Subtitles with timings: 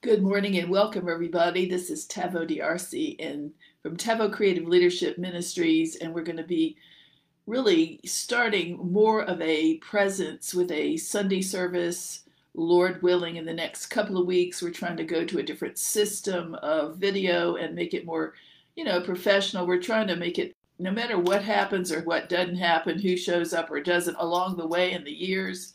[0.00, 1.68] Good morning and welcome, everybody.
[1.68, 3.50] This is Taveau D'Arcy and
[3.82, 6.76] from Taveau Creative Leadership Ministries, and we're going to be
[7.48, 12.22] really starting more of a presence with a Sunday service,
[12.54, 14.62] Lord willing, in the next couple of weeks.
[14.62, 18.34] We're trying to go to a different system of video and make it more,
[18.76, 19.66] you know, professional.
[19.66, 23.52] We're trying to make it no matter what happens or what doesn't happen, who shows
[23.52, 25.74] up or doesn't along the way in the years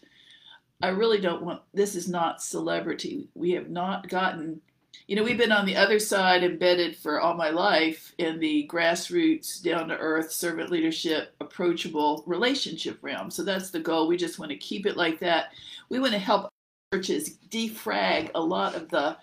[0.83, 3.29] I really don't want this is not celebrity.
[3.33, 4.61] We have not gotten
[5.07, 8.69] you know, we've been on the other side embedded for all my life in the
[8.71, 13.31] grassroots, down to earth, servant leadership, approachable relationship realm.
[13.31, 14.07] So that's the goal.
[14.07, 15.47] We just want to keep it like that.
[15.89, 16.49] We want to help
[16.93, 19.17] churches defrag a lot of the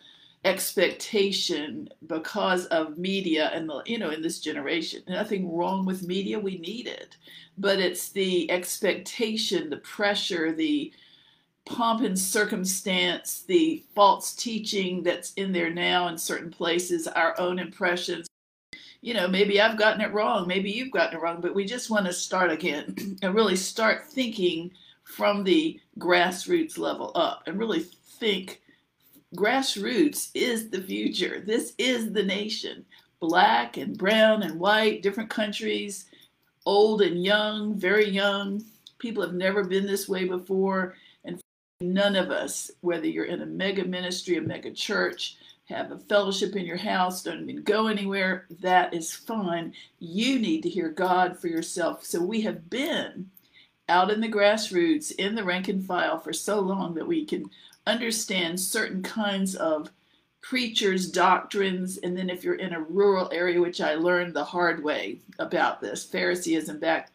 [0.45, 6.39] expectation because of media and the you know in this generation nothing wrong with media
[6.39, 7.19] we need it
[7.59, 10.91] but it's the expectation the pressure the
[11.71, 17.61] pomp and circumstance, the false teaching that's in there now in certain places, our own
[17.61, 18.27] impressions.
[19.03, 21.89] You know, maybe I've gotten it wrong, maybe you've gotten it wrong, but we just
[21.89, 24.73] want to start again and really start thinking
[25.05, 27.81] from the grassroots level up and really
[28.19, 28.61] think
[29.37, 31.41] grassroots is the future.
[31.47, 32.85] This is the nation.
[33.21, 36.07] Black and brown and white, different countries,
[36.67, 38.65] old and young, very young.
[38.99, 40.95] People have never been this way before
[41.81, 46.57] None of us, whether you're in a mega ministry, a mega church, have a fellowship
[46.57, 49.73] in your house, don't even go anywhere, that is fine.
[49.99, 52.05] You need to hear God for yourself.
[52.05, 53.31] So we have been
[53.89, 57.49] out in the grassroots, in the rank and file for so long that we can
[57.87, 59.91] understand certain kinds of
[60.43, 61.99] preachers' doctrines.
[61.99, 65.81] And then if you're in a rural area, which I learned the hard way about
[65.81, 67.11] this, Phariseeism back,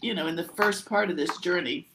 [0.00, 1.88] you know, in the first part of this journey,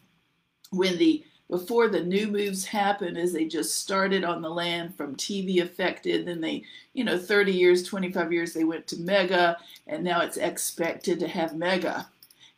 [0.72, 5.16] when the before the new moves happened as they just started on the land from
[5.16, 6.26] TV affected.
[6.26, 10.38] Then they, you know, 30 years, 25 years, they went to mega, and now it's
[10.38, 12.08] expected to have mega.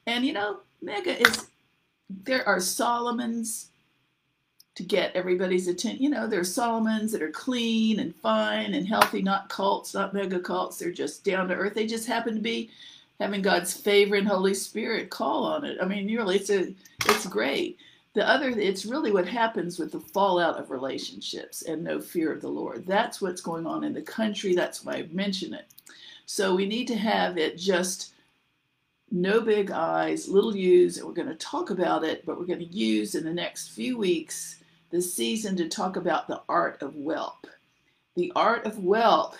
[0.07, 1.47] And, you know, mega is,
[2.09, 3.67] there are Solomons
[4.73, 6.01] to get everybody's attention.
[6.01, 10.13] You know, there are Solomons that are clean and fine and healthy, not cults, not
[10.13, 10.79] mega cults.
[10.79, 11.75] They're just down to earth.
[11.75, 12.71] They just happen to be
[13.19, 15.77] having God's favor and Holy Spirit call on it.
[15.81, 16.73] I mean, really, it's a,
[17.05, 17.77] it's great.
[18.15, 22.41] The other, it's really what happens with the fallout of relationships and no fear of
[22.41, 22.85] the Lord.
[22.87, 24.55] That's what's going on in the country.
[24.55, 25.67] That's why I mention it.
[26.25, 28.13] So we need to have it just
[29.11, 32.59] no big eyes, little U's, and we're going to talk about it, but we're going
[32.59, 34.57] to use in the next few weeks
[34.91, 37.47] the season to talk about the art of WELP.
[38.15, 39.35] The art of WELP.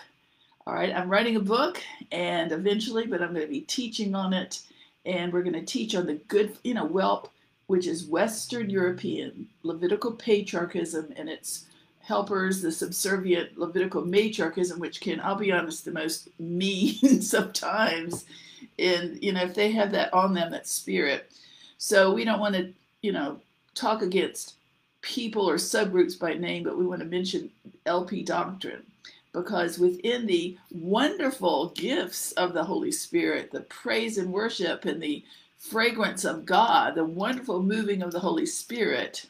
[0.65, 1.81] All right, I'm writing a book
[2.11, 4.61] and eventually, but I'm going to be teaching on it,
[5.05, 7.31] and we're going to teach on the good, you know, WELP
[7.69, 11.65] which is Western European Levitical patriarchism and its
[12.01, 18.25] helpers, the subservient Levitical matriarchism, which can, I'll be honest, the most mean sometimes.
[18.77, 21.31] And, you know, if they have that on them, that spirit.
[21.77, 23.39] So we don't want to, you know,
[23.75, 24.55] talk against
[25.01, 27.51] people or subgroups by name, but we want to mention
[27.85, 28.83] LP doctrine
[29.31, 35.23] because within the wonderful gifts of the Holy Spirit, the praise and worship and the
[35.59, 39.27] fragrance of God, the wonderful moving of the Holy Spirit,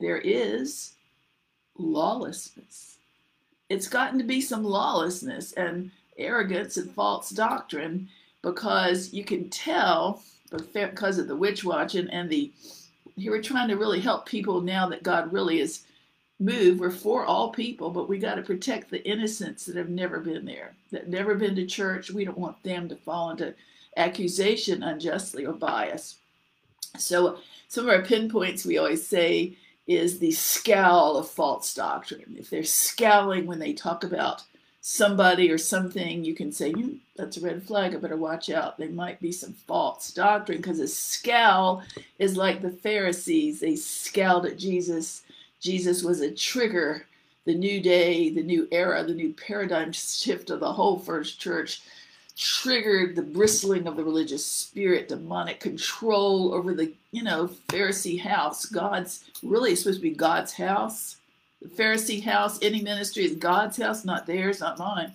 [0.00, 0.94] there is
[1.78, 2.98] lawlessness.
[3.68, 8.08] It's gotten to be some lawlessness and arrogance and false doctrine
[8.42, 10.22] because you can tell
[10.72, 12.50] because of the witch watching and the
[13.16, 15.82] here we're trying to really help people now that God really is
[16.38, 16.78] moved.
[16.78, 20.44] We're for all people, but we got to protect the innocents that have never been
[20.44, 22.12] there, that never been to church.
[22.12, 23.54] We don't want them to fall into
[23.98, 26.16] accusation unjustly or bias.
[26.96, 27.38] So,
[27.68, 32.36] some of our pinpoints we always say is the scowl of false doctrine.
[32.38, 34.42] If they're scowling when they talk about
[34.80, 38.78] somebody or something, you can say, hmm, that's a red flag, I better watch out.
[38.78, 41.82] There might be some false doctrine because a scowl
[42.18, 43.60] is like the Pharisees.
[43.60, 45.22] They scowled at Jesus.
[45.60, 47.06] Jesus was a trigger,
[47.44, 51.82] the new day, the new era, the new paradigm shift of the whole first church
[52.38, 58.64] triggered the bristling of the religious spirit, demonic control over the, you know, Pharisee house.
[58.64, 61.16] God's really supposed to be God's house.
[61.60, 65.12] The Pharisee house, any ministry is God's house, not theirs, not mine.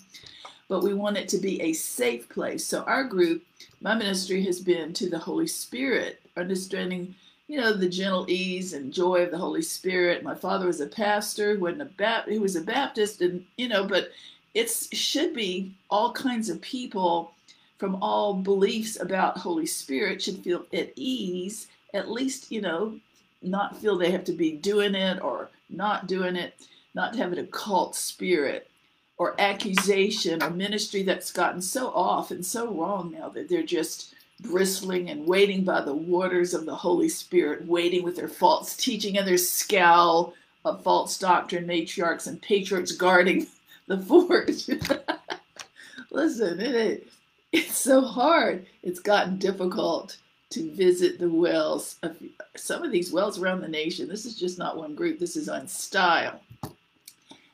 [0.68, 2.66] But we want it to be a safe place.
[2.66, 3.44] So our group,
[3.80, 7.16] my ministry has been to the Holy Spirit, understanding,
[7.48, 10.24] you know, the gentle ease and joy of the Holy Spirit.
[10.24, 13.70] My father was a pastor, who wasn't a Baptist, he was a Baptist, and you
[13.70, 14.10] know, but
[14.53, 17.33] it should be all kinds of people
[17.77, 23.00] from all beliefs about Holy Spirit should feel at ease, at least, you know,
[23.41, 26.53] not feel they have to be doing it or not doing it.
[26.95, 28.69] not to have an occult spirit
[29.17, 34.13] or accusation or ministry that's gotten so off and so wrong now that they're just
[34.41, 39.17] bristling and waiting by the waters of the Holy Spirit, waiting with their false teaching
[39.17, 40.33] and their scowl
[40.65, 43.47] of false doctrine, matriarchs and patriarchs guarding
[43.88, 44.68] the forge.
[46.12, 47.07] Listen, it,
[47.51, 48.65] it's so hard.
[48.81, 50.18] It's gotten difficult
[50.51, 52.15] to visit the wells of
[52.56, 54.07] some of these wells around the nation.
[54.07, 55.19] This is just not one group.
[55.19, 56.39] This is on style.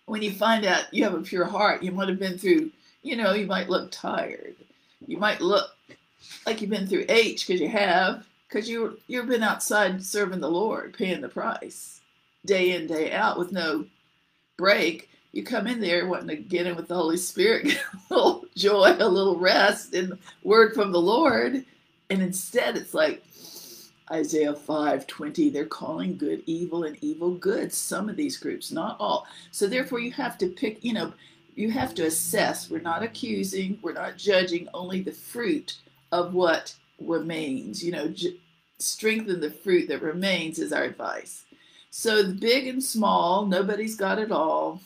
[0.06, 2.72] When you find out you have a pure heart, you might have been through,
[3.04, 4.56] you know, you might look tired.
[5.08, 5.70] You might look
[6.46, 10.50] like you've been through H because you have, because you you've been outside serving the
[10.50, 12.02] Lord, paying the price,
[12.46, 13.86] day in day out with no
[14.58, 15.10] break.
[15.32, 18.46] You come in there wanting to get in with the Holy Spirit, get a little
[18.56, 21.66] joy, a little rest, and word from the Lord
[22.10, 23.24] and instead, it's like
[24.12, 27.72] Isaiah 5:20, they're calling good evil and evil good.
[27.72, 29.28] Some of these groups, not all.
[29.52, 31.14] So therefore, you have to pick, you know,
[31.56, 32.70] you have to assess.
[32.70, 35.78] We're not accusing, we're not judging, only the fruit
[36.12, 37.84] of what remains.
[37.84, 38.40] You know, j-
[38.80, 41.44] strengthen the fruit that remains is our advice.
[41.92, 44.82] So big and small, nobody's got it all.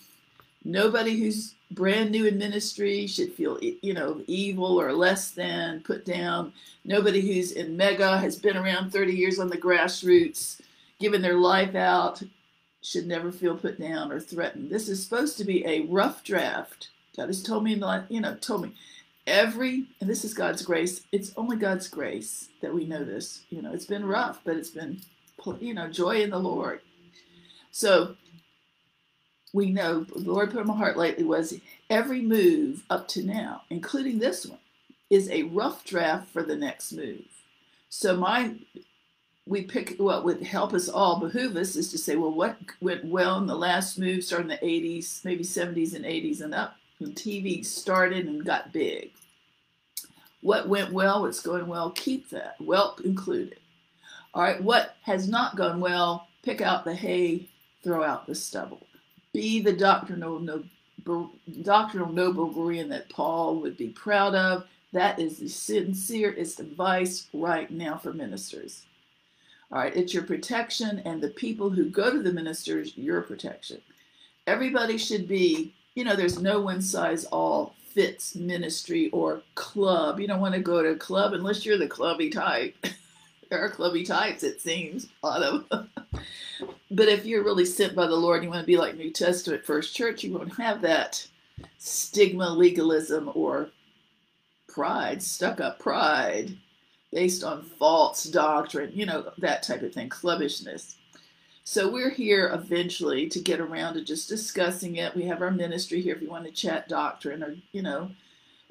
[0.64, 6.06] Nobody who's brand new in ministry should feel, you know, evil or less than, put
[6.06, 6.54] down.
[6.86, 10.62] Nobody who's in mega has been around 30 years on the grassroots,
[11.00, 12.22] given their life out,
[12.82, 14.70] should never feel put down or threatened.
[14.70, 16.90] This is supposed to be a rough draft.
[17.16, 18.74] God has told me, you know, told me
[19.26, 21.02] every, and this is God's grace.
[21.12, 23.44] It's only God's grace that we know this.
[23.50, 25.00] You know, it's been rough, but it's been,
[25.60, 26.82] you know, joy in the Lord.
[27.72, 28.16] So
[29.54, 31.54] we know the Lord put in my heart lately was
[31.90, 34.60] every move up to now, including this one,
[35.10, 37.26] is a rough draft for the next move.
[37.90, 38.56] So my
[39.46, 43.04] we pick what would help us all behoove us is to say, well, what went
[43.06, 46.78] well in the last move, starting in the 80s, maybe 70s and 80s and up,
[47.00, 49.12] when TV started and got big.
[50.40, 53.60] What went well, what's going well, keep that, well included.
[54.34, 57.50] All right, what has not gone well, pick out the hay,
[57.84, 58.88] throw out the stubble
[59.34, 60.40] be the doctrinal,
[61.64, 64.66] doctrinal noble Berean that Paul would be proud of.
[64.94, 68.84] That is the sincerest advice right now for ministers.
[69.72, 73.82] All right, it's your protection, and the people who go to the ministers, your protection.
[74.46, 80.20] Everybody should be, you know, there's no one size all fits ministry or club.
[80.20, 82.76] You don't want to go to a club unless you're the clubby type.
[83.50, 85.88] there are clubby types, it seems, a lot of.
[86.94, 89.10] But if you're really sent by the Lord and you want to be like New
[89.10, 91.26] Testament First Church, you won't have that
[91.80, 93.72] stigma, legalism, or
[94.68, 96.56] pride, stuck up pride
[97.12, 100.98] based on false doctrine, you know, that type of thing, clubbishness.
[101.64, 105.16] So we're here eventually to get around to just discussing it.
[105.16, 108.12] We have our ministry here if you want to chat doctrine or, you know,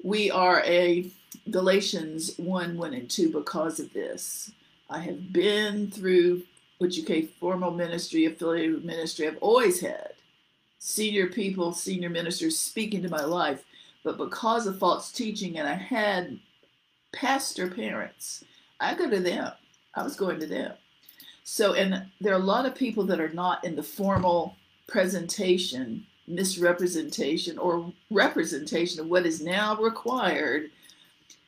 [0.01, 1.11] we are a
[1.49, 4.51] Galatians 1, 1 and 2 because of this.
[4.89, 6.43] I have been through
[6.79, 10.13] which UK formal ministry, affiliated ministry, I've always had
[10.79, 13.63] senior people, senior ministers speak into my life.
[14.03, 16.39] But because of false teaching, and I had
[17.13, 18.43] pastor parents,
[18.81, 19.51] I go to them.
[19.95, 20.73] I was going to them.
[21.43, 24.55] So, and there are a lot of people that are not in the formal
[24.87, 30.69] presentation, misrepresentation, or representation of what is now required.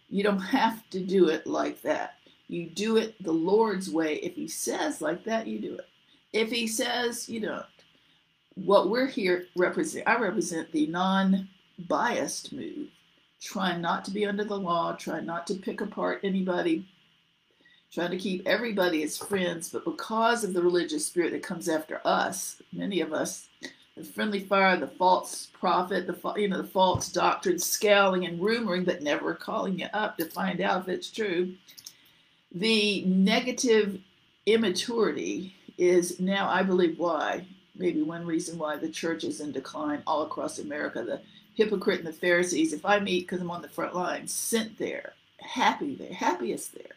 [0.10, 2.15] You don't have to do it like that.
[2.48, 4.16] You do it the Lord's way.
[4.16, 5.88] If He says like that, you do it.
[6.34, 7.66] If He says you don't,
[8.56, 12.90] what we're here represent, I represent the non-biased move.
[13.42, 16.88] Trying not to be under the law, trying not to pick apart anybody,
[17.92, 19.70] trying to keep everybody as friends.
[19.70, 23.48] But because of the religious spirit that comes after us, many of us,
[23.96, 28.86] the friendly fire, the false prophet, the you know the false doctrine, scowling and rumoring,
[28.86, 31.54] but never calling you up to find out if it's true
[32.56, 34.00] the negative
[34.46, 37.46] immaturity is now, I believe, why,
[37.76, 41.04] maybe one reason why the church is in decline all across America.
[41.04, 41.22] The
[41.56, 45.14] hypocrite and the Pharisees, if I meet, because I'm on the front line, sent there,
[45.40, 46.96] happy there, happiest there,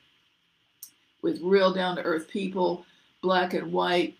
[1.22, 2.86] with real down to earth people,
[3.20, 4.16] black and white,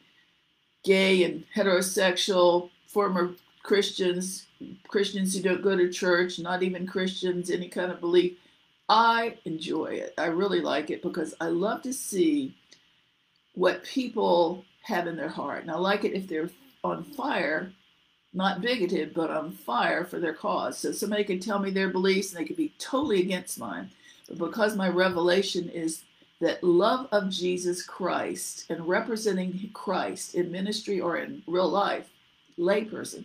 [0.83, 3.31] gay and heterosexual, former
[3.63, 4.47] Christians,
[4.89, 8.37] Christians who don't go to church, not even Christians, any kind of belief
[8.89, 10.15] I enjoy it.
[10.19, 12.57] I really like it because I love to see
[13.55, 15.63] what people have in their heart.
[15.63, 16.51] And I like it if they're
[16.85, 17.73] on fire,
[18.33, 20.79] not bigoted, but on fire for their cause.
[20.79, 23.91] So somebody can tell me their beliefs and they could be totally against mine.
[24.29, 26.03] But because my revelation is
[26.41, 32.09] that love of Jesus Christ and representing Christ in ministry or in real life
[32.59, 33.25] layperson,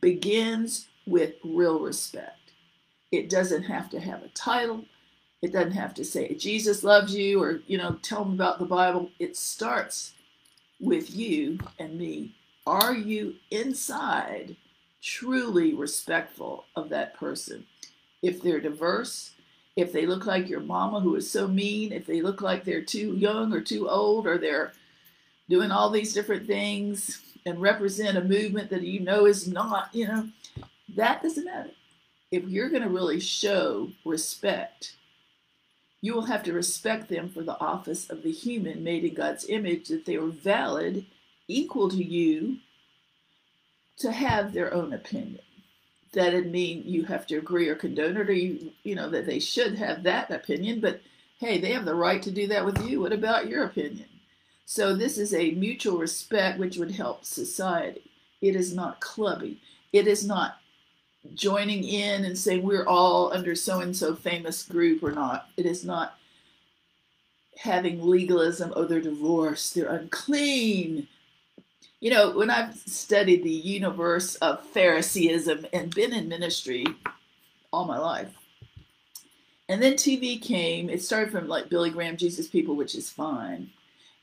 [0.00, 2.39] begins with real respect.
[3.12, 4.84] It doesn't have to have a title.
[5.42, 8.66] It doesn't have to say Jesus loves you or, you know, tell them about the
[8.66, 9.10] Bible.
[9.18, 10.12] It starts
[10.80, 12.34] with you and me.
[12.66, 14.56] Are you inside
[15.02, 17.64] truly respectful of that person?
[18.22, 19.32] If they're diverse,
[19.76, 22.82] if they look like your mama who is so mean, if they look like they're
[22.82, 24.72] too young or too old or they're
[25.48, 30.06] doing all these different things and represent a movement that you know is not, you
[30.06, 30.28] know,
[30.96, 31.70] that doesn't matter.
[32.30, 34.94] If you're going to really show respect,
[36.00, 39.48] you will have to respect them for the office of the human made in God's
[39.48, 41.06] image, that they are valid,
[41.48, 42.58] equal to you,
[43.98, 45.40] to have their own opinion.
[46.12, 49.26] That would mean you have to agree or condone it, or you, you know, that
[49.26, 51.00] they should have that opinion, but
[51.38, 53.00] hey, they have the right to do that with you.
[53.00, 54.08] What about your opinion?
[54.66, 58.10] So this is a mutual respect which would help society.
[58.40, 59.60] It is not clubby.
[59.92, 60.59] It is not
[61.34, 65.48] joining in and saying we're all under so and so famous group or not.
[65.56, 66.18] It is not
[67.58, 71.08] having legalism, oh, they're divorced, they're unclean.
[72.00, 76.86] You know, when I've studied the universe of Phariseeism and been in ministry
[77.70, 78.34] all my life,
[79.68, 83.70] and then TV came, it started from like Billy Graham, Jesus People, which is fine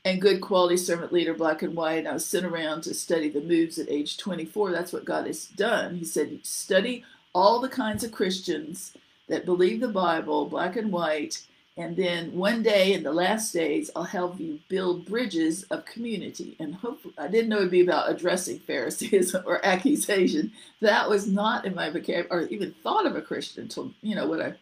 [0.08, 2.06] and good quality servant leader, black and white.
[2.06, 4.72] I was sent around to study the moves at age 24.
[4.72, 5.96] That's what God has done.
[5.96, 8.92] He said, study all the kinds of Christians
[9.28, 11.42] that believe the Bible, black and white,
[11.78, 16.56] and then one day in the last days, I'll help you build bridges of community.
[16.58, 20.50] And hopefully, I didn't know it'd be about addressing Phariseeism or accusation.
[20.80, 24.26] That was not in my vocabulary, or even thought of a Christian until you know
[24.26, 24.54] what I,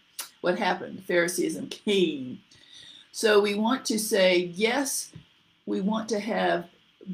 [0.42, 1.04] what happened.
[1.06, 2.40] Phariseeism came.
[3.12, 5.10] So we want to say yes
[5.66, 6.68] we want to have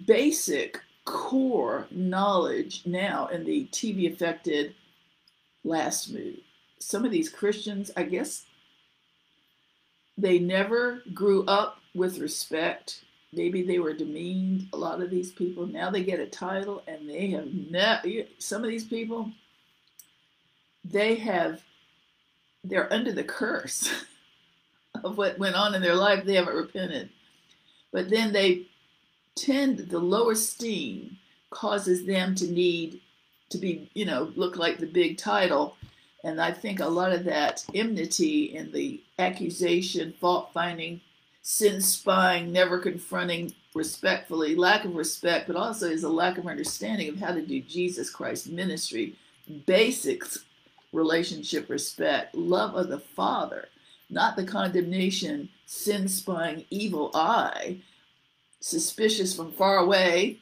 [0.06, 4.74] basic core knowledge now in the TV affected
[5.64, 6.38] last move.
[6.78, 8.44] Some of these Christians, I guess,
[10.18, 13.04] they never grew up with respect.
[13.32, 14.68] Maybe they were demeaned.
[14.72, 18.08] A lot of these people now they get a title and they have never.
[18.38, 19.32] Some of these people,
[20.84, 21.62] they have,
[22.62, 23.90] they're under the curse
[25.04, 26.24] of what went on in their life.
[26.24, 27.08] They haven't repented
[27.92, 28.66] but then they
[29.34, 31.18] tend the low esteem
[31.50, 33.00] causes them to need
[33.50, 35.76] to be, you know, look like the big title.
[36.24, 41.00] And I think a lot of that enmity and the accusation, fault finding,
[41.42, 47.08] sin spying, never confronting respectfully, lack of respect, but also is a lack of understanding
[47.08, 49.16] of how to do Jesus Christ ministry,
[49.66, 50.44] basics,
[50.92, 53.68] relationship, respect, love of the Father,
[54.12, 57.78] not the condemnation sin spying evil eye,
[58.60, 60.38] suspicious from far away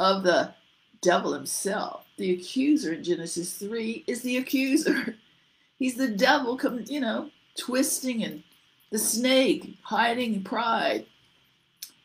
[0.00, 0.52] of the
[1.00, 2.04] devil himself.
[2.18, 5.16] The accuser in Genesis 3 is the accuser.
[5.78, 8.42] He's the devil, come, you know, twisting and
[8.90, 11.06] the snake hiding pride.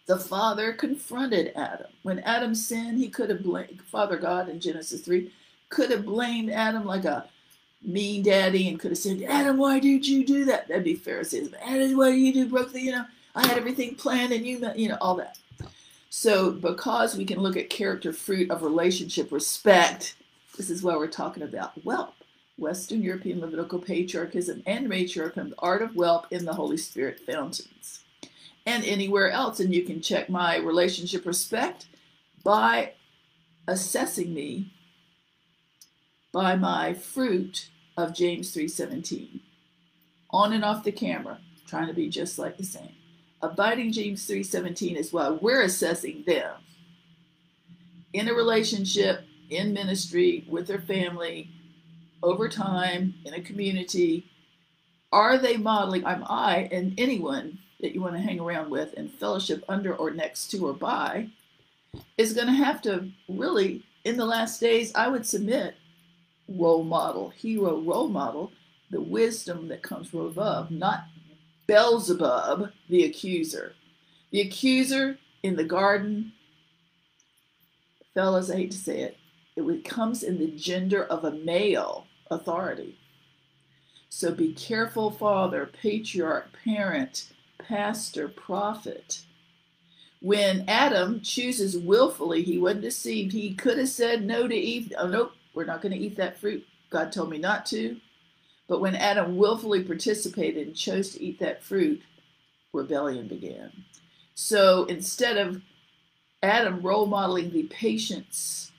[0.06, 1.88] The father confronted Adam.
[2.04, 5.32] When Adam sinned, he could have blamed Father God in Genesis 3
[5.70, 7.30] could have blamed Adam like a
[7.84, 10.68] mean daddy and could have said, Adam, why did you do that?
[10.68, 11.54] That'd be Pharisees.
[11.62, 13.06] Adam, why did you do broke the, you know,
[13.36, 15.38] I had everything planned and you, you know, all that.
[16.10, 20.16] So because we can look at character fruit of relationship respect,
[20.58, 22.14] this is why we're talking about WELP.
[22.58, 28.04] Western European Levitical patriarchism and matriarchism, the art of WELP in the Holy Spirit fountains.
[28.66, 29.60] And anywhere else.
[29.60, 31.86] And you can check my relationship respect
[32.44, 32.94] by
[33.68, 34.74] assessing me
[36.32, 39.42] by my fruit of James 3:17.
[40.30, 42.96] On and off the camera, trying to be just like the same.
[43.42, 46.56] Abiding James 3:17 is why we're assessing them
[48.14, 51.50] in a relationship, in ministry, with their family,
[52.24, 54.30] over time, in a community.
[55.12, 56.06] Are they modeling?
[56.06, 60.12] I'm I and anyone that you want to hang around with and fellowship under or
[60.12, 61.30] next to or by
[62.18, 65.76] is going to have to really, in the last days, I would submit
[66.48, 68.52] role model, hero role model,
[68.92, 71.06] the wisdom that comes from above, not
[71.68, 73.74] Beelzebub, the accuser.
[74.32, 76.34] The accuser in the garden,
[78.14, 79.18] fellas, I hate to say it,
[79.56, 82.98] it comes in the gender of a male authority.
[84.10, 89.22] So be careful, father, patriarch, parent, pastor, prophet.
[90.22, 93.34] When Adam chooses willfully, he wasn't deceived.
[93.34, 94.92] He could have said no to Eve.
[94.98, 96.64] Oh, nope, we're not going to eat that fruit.
[96.92, 97.98] God told me not to.
[98.68, 102.02] But when Adam willfully participated and chose to eat that fruit,
[102.74, 103.72] rebellion began.
[104.36, 105.62] So instead of
[106.44, 108.72] Adam role modeling the patience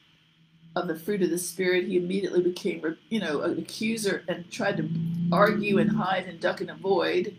[0.76, 4.76] of the fruit of the Spirit, he immediately became, you know, an accuser and tried
[4.76, 4.88] to
[5.32, 7.34] argue and hide and duck and avoid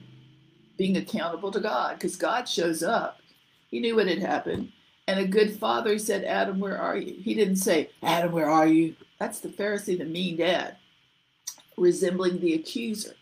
[0.77, 3.21] being accountable to God because God shows up.
[3.69, 4.73] He knew what had happened.
[5.07, 7.15] And a good father, said, Adam, where are you?
[7.21, 8.95] He didn't say, Adam, where are you?
[9.19, 10.77] That's the Pharisee, the mean dad,
[11.77, 13.15] resembling the accuser.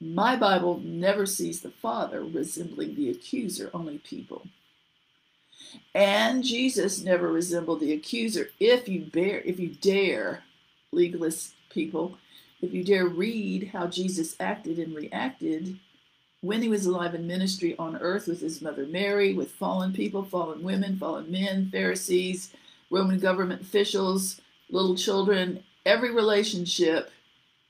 [0.00, 4.46] My Bible never sees the father resembling the accuser, only people.
[5.94, 8.50] And Jesus never resembled the accuser.
[8.60, 10.44] If you bear, if you dare,
[10.92, 12.16] legalist people,
[12.62, 15.78] if you dare read how Jesus acted and reacted
[16.40, 20.24] when he was alive in ministry on earth with his mother Mary, with fallen people,
[20.24, 22.52] fallen women, fallen men, Pharisees,
[22.90, 24.40] Roman government officials,
[24.70, 27.10] little children, every relationship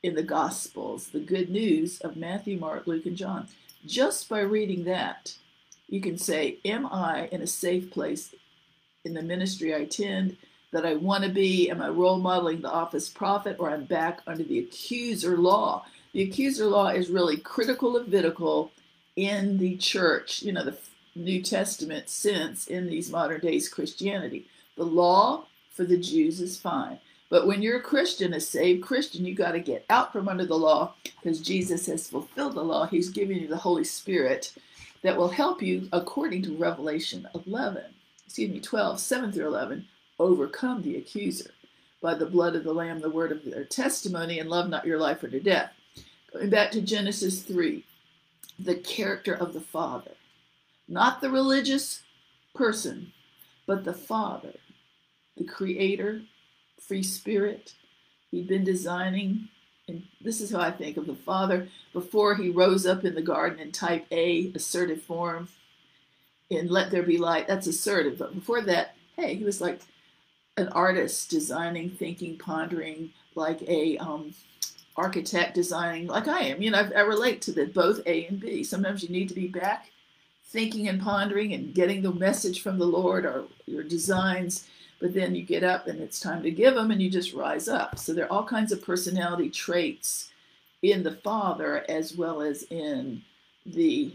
[0.02, 3.48] in the Gospels, the good news of Matthew, Mark, Luke, and John.
[3.84, 5.34] Just by reading that,
[5.88, 8.34] you can say, Am I in a safe place
[9.04, 10.36] in the ministry I attend
[10.72, 11.70] that I want to be?
[11.70, 15.84] Am I role modeling the office prophet or I'm back under the accuser law?
[16.12, 18.72] The accuser law is really critical Levitical
[19.16, 20.78] in the church, you know, the
[21.14, 24.46] New Testament sense in these modern days Christianity.
[24.76, 25.46] The law
[25.78, 26.98] for the Jews is fine.
[27.30, 30.44] But when you're a Christian, a saved Christian, you got to get out from under
[30.44, 32.86] the law because Jesus has fulfilled the law.
[32.86, 34.52] He's given you the Holy Spirit
[35.02, 37.84] that will help you, according to Revelation 11,
[38.26, 39.86] excuse me, 12, 7 through 11,
[40.18, 41.52] overcome the accuser
[42.02, 44.98] by the blood of the Lamb, the word of their testimony, and love not your
[44.98, 45.70] life unto death.
[46.32, 47.84] Going back to Genesis 3,
[48.58, 50.16] the character of the Father,
[50.88, 52.02] not the religious
[52.52, 53.12] person,
[53.64, 54.54] but the Father,
[55.38, 56.22] the Creator,
[56.80, 57.74] free spirit.
[58.30, 59.48] He'd been designing
[59.88, 63.22] and this is how I think of the Father before he rose up in the
[63.22, 65.48] garden in type A, assertive form,
[66.50, 67.48] in Let There Be Light.
[67.48, 68.18] That's assertive.
[68.18, 69.80] But before that, hey, he was like
[70.56, 74.34] an artist, designing, thinking, pondering, like a um,
[74.96, 76.60] architect designing, like I am.
[76.60, 78.62] You know, I, I relate to the both A and B.
[78.62, 79.90] Sometimes you need to be back
[80.46, 84.66] thinking and pondering and getting the message from the Lord or your designs
[85.00, 87.68] but then you get up and it's time to give them and you just rise
[87.68, 87.98] up.
[87.98, 90.30] So there are all kinds of personality traits
[90.82, 93.22] in the Father as well as in
[93.64, 94.12] the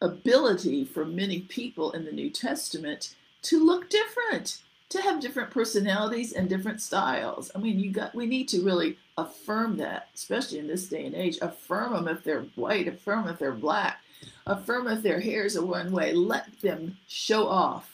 [0.00, 6.32] ability for many people in the New Testament to look different, to have different personalities
[6.32, 7.50] and different styles.
[7.54, 11.14] I mean, you got we need to really affirm that, especially in this day and
[11.14, 11.38] age.
[11.40, 14.00] Affirm them if they're white, affirm if they're black,
[14.46, 16.12] affirm if their hair's a one way.
[16.12, 17.93] Let them show off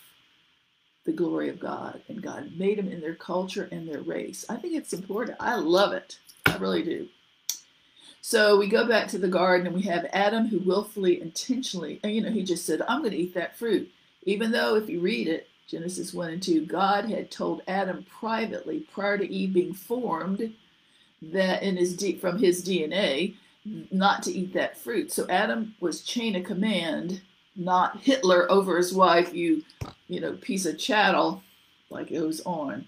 [1.05, 4.45] the glory of God, and God made them in their culture and their race.
[4.49, 5.39] I think it's important.
[5.41, 6.19] I love it.
[6.47, 7.09] I really do.
[8.23, 12.21] So we go back to the garden and we have Adam who willfully, intentionally, you
[12.21, 13.91] know, he just said, I'm going to eat that fruit.
[14.25, 18.87] Even though if you read it, Genesis 1 and 2, God had told Adam privately,
[18.93, 20.53] prior to Eve being formed,
[21.23, 25.13] that in his from his DNA, not to eat that fruit.
[25.13, 27.23] So Adam was chain of command
[27.57, 29.63] not Hitler over his wife, you,
[30.09, 31.43] you know, piece of chattel,
[31.91, 32.87] like it was on.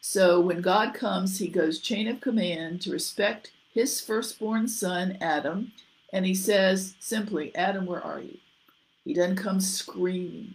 [0.00, 5.72] So when God comes, he goes chain of command to respect his firstborn son, Adam,
[6.12, 8.38] and he says simply, Adam, where are you?
[9.04, 10.54] He doesn't come screaming,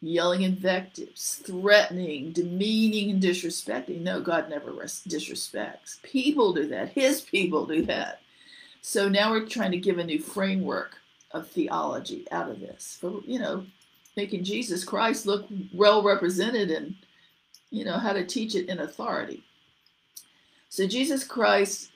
[0.00, 4.00] yelling invectives, threatening, demeaning, and disrespecting.
[4.00, 6.02] No, God never disrespects.
[6.02, 6.90] People do that.
[6.90, 8.20] His people do that.
[8.82, 10.98] So now we're trying to give a new framework
[11.32, 13.66] of theology out of this for you know
[14.16, 16.94] making Jesus Christ look well represented and
[17.70, 19.44] you know how to teach it in authority.
[20.68, 21.90] So Jesus Christ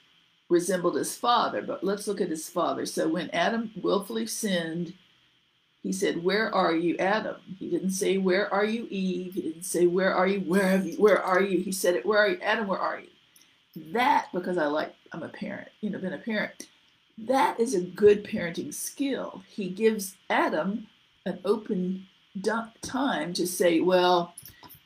[0.49, 2.85] resembled his father, but let's look at his father.
[2.85, 4.93] So when Adam willfully sinned,
[5.81, 9.63] he said, "Where are you, Adam?" He didn't say, "Where are you, Eve?" He didn't
[9.63, 10.41] say, "Where are you?
[10.41, 10.97] Where have you?
[10.97, 12.05] Where are you?" He said, "It.
[12.05, 12.67] Where are you, Adam?
[12.67, 13.07] Where are you?"
[13.93, 16.67] That because I like I'm a parent, you know, been a parent.
[17.17, 19.43] That is a good parenting skill.
[19.47, 20.87] He gives Adam
[21.25, 22.07] an open
[22.81, 24.33] time to say, Well,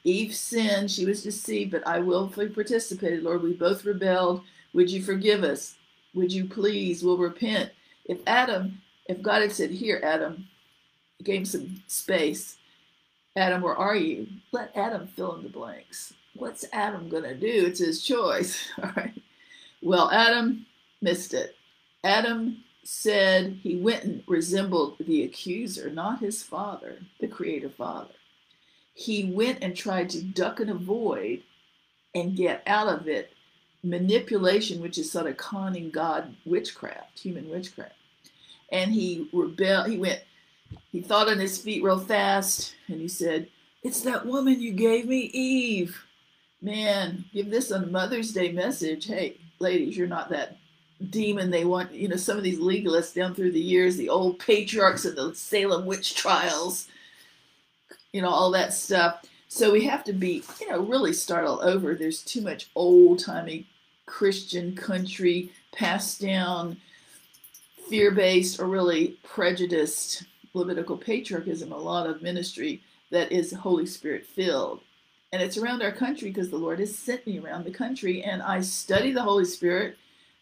[0.03, 3.23] Eve sinned, she was deceived, but I willfully participated.
[3.23, 4.41] Lord, we both rebelled.
[4.73, 5.75] Would you forgive us?
[6.13, 7.03] Would you please?
[7.03, 7.71] We'll repent.
[8.05, 10.47] If Adam, if God had said, Here, Adam,
[11.23, 12.57] gave him some space,
[13.35, 14.27] Adam, where are you?
[14.51, 16.13] Let Adam fill in the blanks.
[16.35, 17.65] What's Adam going to do?
[17.67, 18.69] It's his choice.
[18.83, 19.13] All right.
[19.81, 20.65] Well, Adam
[21.01, 21.54] missed it.
[22.05, 28.13] Adam said he went and resembled the accuser, not his father, the creator father.
[28.93, 31.41] He went and tried to duck and avoid
[32.13, 33.33] and get out of it
[33.83, 37.95] manipulation, which is sort of conning God witchcraft, human witchcraft.
[38.71, 40.21] And he rebelled, he went,
[40.91, 43.49] he thought on his feet real fast and he said,
[43.81, 46.03] It's that woman you gave me, Eve.
[46.61, 49.07] man, give this on Mother's Day message.
[49.07, 50.57] Hey, ladies, you're not that
[51.10, 51.91] demon they want.
[51.91, 55.34] You know, some of these legalists down through the years, the old patriarchs of the
[55.36, 56.88] Salem witch trials,
[58.12, 59.23] you know, all that stuff.
[59.47, 61.95] So we have to be, you know, really start all over.
[61.95, 63.67] There's too much old timey
[64.05, 66.77] Christian country passed down,
[67.89, 72.81] fear based, or really prejudiced Levitical patriarchism, a lot of ministry
[73.12, 74.81] that is Holy Spirit filled.
[75.34, 78.41] And it's around our country because the Lord has sent me around the country and
[78.41, 79.97] I study the Holy Spirit,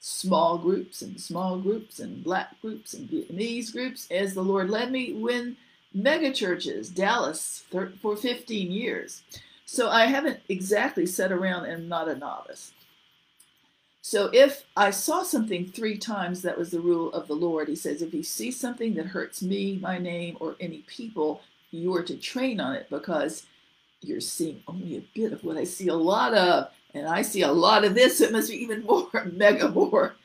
[0.06, 0.68] small mm-hmm.
[0.68, 5.13] groups and small groups and black groups and Vietnamese groups as the Lord led me
[5.13, 5.56] when
[5.94, 9.24] mega churches, Dallas for 15 years.
[9.66, 12.74] So I haven't exactly sat around and not a novice.
[14.02, 17.70] So if I saw something three times, that was the rule of the Lord.
[17.70, 21.96] He says, if you see something that hurts me, my name, or any people, you
[21.96, 23.46] are to train on it because
[24.02, 26.72] you're seeing only a bit of what I see a lot of.
[26.93, 28.21] And I see a lot of this.
[28.21, 30.15] It must be even more, mega more.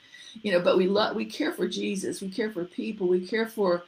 [0.42, 2.20] You know, but we love, we care for Jesus.
[2.20, 3.09] We care for people.
[3.09, 3.85] We care for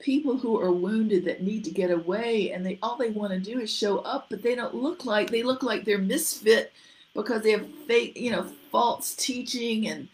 [0.00, 3.40] people who are wounded that need to get away and they all they want to
[3.40, 6.72] do is show up but they don't look like they look like they're misfit
[7.14, 10.08] because they have fake you know false teaching and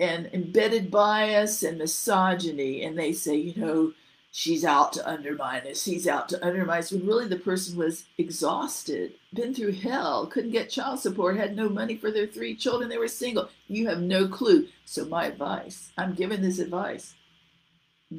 [0.00, 3.92] and embedded bias and misogyny and they say you know
[4.30, 8.04] she's out to undermine us he's out to undermine us when really the person was
[8.18, 12.88] exhausted been through hell couldn't get child support had no money for their three children
[12.88, 17.14] they were single you have no clue so my advice i'm giving this advice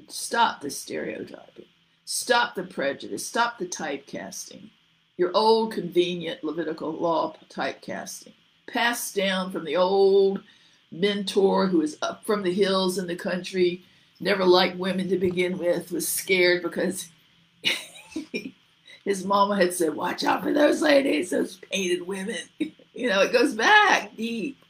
[0.08, 1.66] Stop the stereotyping.
[2.06, 3.26] Stop the prejudice.
[3.26, 4.70] Stop the typecasting.
[5.18, 8.34] Your old convenient Levitical law typecasting.
[8.68, 10.44] Passed down from the old
[10.92, 13.84] mentor who is up from the hills in the country,
[14.22, 17.10] never liked women to begin with, was scared because
[19.04, 22.38] his mama had said, Watch out for those ladies, those painted women.
[22.60, 24.64] you know, it goes back deep.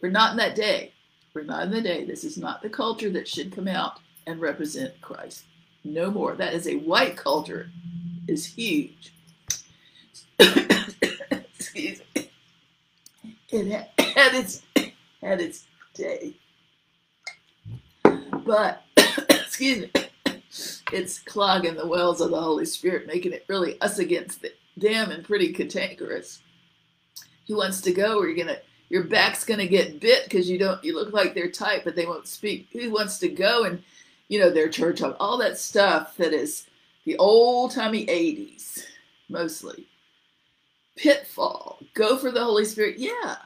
[0.00, 0.92] We're not in that day.
[1.34, 2.04] We're not in the day.
[2.04, 5.44] This is not the culture that should come out and represent Christ.
[5.84, 6.34] No more.
[6.34, 7.70] That is a white culture
[8.26, 9.12] is huge.
[10.38, 12.30] Excuse me.
[13.50, 14.62] It had its
[15.22, 16.34] had its day.
[18.44, 18.82] But
[19.60, 20.42] excuse me,
[20.92, 25.24] it's clogging the wells of the Holy Spirit, making it really us against them and
[25.24, 26.40] pretty cantankerous.
[27.48, 28.18] Who wants to go?
[28.18, 31.50] Or you're gonna your back's gonna get bit because you don't you look like they're
[31.50, 32.68] tight, but they won't speak.
[32.72, 33.82] Who wants to go and
[34.28, 36.66] you know, their church home, all that stuff that is
[37.04, 38.84] the old timey 80s,
[39.28, 39.88] mostly.
[40.96, 43.36] Pitfall, go for the Holy Spirit, yeah.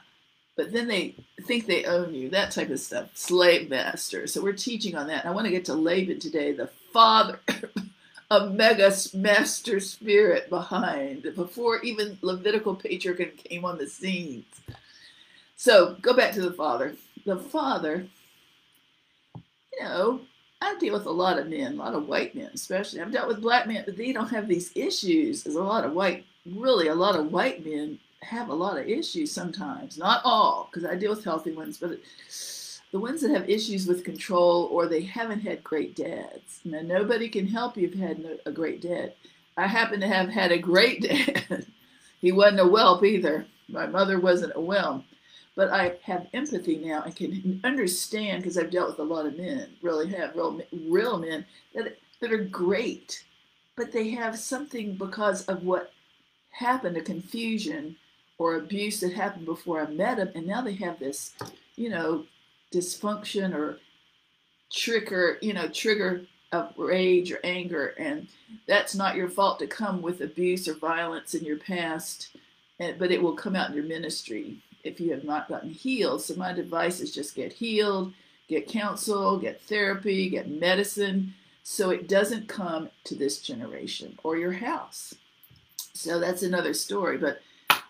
[0.55, 3.09] But then they think they own you, that type of stuff.
[3.15, 4.27] Slave master.
[4.27, 5.25] So we're teaching on that.
[5.25, 7.39] I want to get to Laban today, the father
[8.31, 14.45] a mega master spirit behind, before even Levitical patriarch came on the scenes.
[15.55, 16.95] So go back to the father.
[17.25, 18.07] The father,
[19.35, 20.21] you know,
[20.61, 23.01] I deal with a lot of men, a lot of white men, especially.
[23.01, 25.43] I've dealt with black men, but they don't have these issues.
[25.43, 28.87] There's a lot of white, really, a lot of white men have a lot of
[28.87, 29.97] issues sometimes.
[29.97, 31.99] Not all, because I deal with healthy ones, but
[32.91, 36.61] the ones that have issues with control or they haven't had great dads.
[36.63, 39.13] Now, nobody can help you if you had a great dad.
[39.57, 41.01] I happen to have had a great
[41.49, 41.65] dad.
[42.21, 43.45] he wasn't a WELP either.
[43.67, 45.03] My mother wasn't a WELP
[45.55, 49.37] but I have empathy now and can understand because I've dealt with a lot of
[49.37, 53.23] men, really have real, real men that that are great,
[53.75, 55.91] but they have something because of what
[56.51, 57.97] happened, a confusion
[58.43, 61.33] or abuse that happened before I met them, and now they have this,
[61.77, 62.25] you know,
[62.73, 63.79] dysfunction or
[64.69, 68.27] trigger, you know, trigger of rage or anger, and
[68.67, 72.35] that's not your fault to come with abuse or violence in your past,
[72.99, 76.21] but it will come out in your ministry if you have not gotten healed.
[76.21, 78.11] So my advice is just get healed,
[78.49, 84.51] get counsel, get therapy, get medicine, so it doesn't come to this generation or your
[84.51, 85.15] house.
[85.93, 87.17] So that's another story.
[87.17, 87.39] But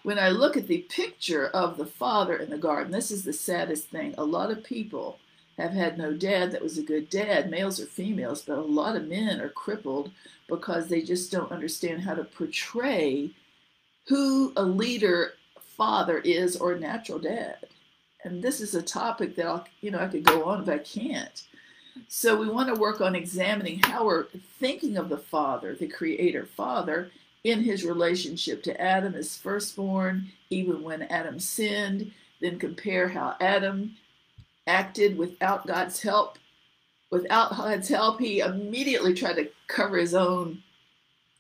[0.04, 3.34] when I look at the picture of the father in the garden, this is the
[3.34, 4.14] saddest thing.
[4.18, 5.18] A lot of people
[5.58, 8.96] have had no dad that was a good dad, males or females, but a lot
[8.96, 10.12] of men are crippled
[10.48, 13.32] because they just don't understand how to portray
[14.08, 15.34] who a leader
[15.78, 17.58] father is or natural dad.
[18.24, 20.78] And this is a topic that I'll, you know, I could go on but I
[20.80, 21.44] can't.
[22.08, 24.26] So we want to work on examining how we're
[24.60, 27.12] thinking of the father, the creator father,
[27.44, 33.96] in his relationship to Adam as firstborn, even when Adam sinned, then compare how Adam
[34.68, 36.38] acted without God's help.
[37.10, 40.64] Without God's help, he immediately tried to cover his own,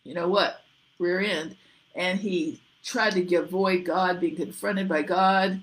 [0.03, 0.61] you know what,
[0.99, 1.55] rear end,
[1.95, 5.61] and he tried to avoid God being confronted by God.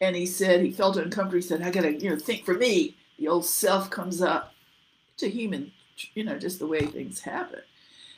[0.00, 1.42] And he said he felt uncomfortable.
[1.42, 2.96] He said, I got to, you know, think for me.
[3.18, 4.54] The old self comes up.
[5.12, 5.72] It's a human,
[6.14, 7.60] you know, just the way things happen.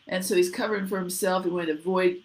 [0.09, 1.45] And so he's covering for himself.
[1.45, 2.23] He wanted to avoid,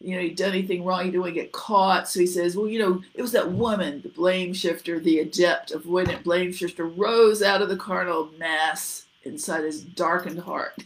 [0.00, 1.04] you know, he'd done anything wrong.
[1.04, 2.08] He didn't want to get caught.
[2.08, 5.72] So he says, well, you know, it was that woman, the blame shifter, the adept,
[5.72, 10.84] avoidant blame shifter, rose out of the carnal mass inside his darkened heart.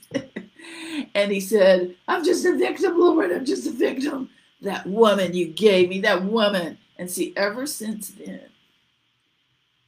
[1.14, 3.31] and he said, I'm just a victim, Lord.
[3.31, 4.31] I'm just a victim.
[4.62, 6.79] That woman you gave me, that woman.
[6.98, 8.42] And see, ever since then,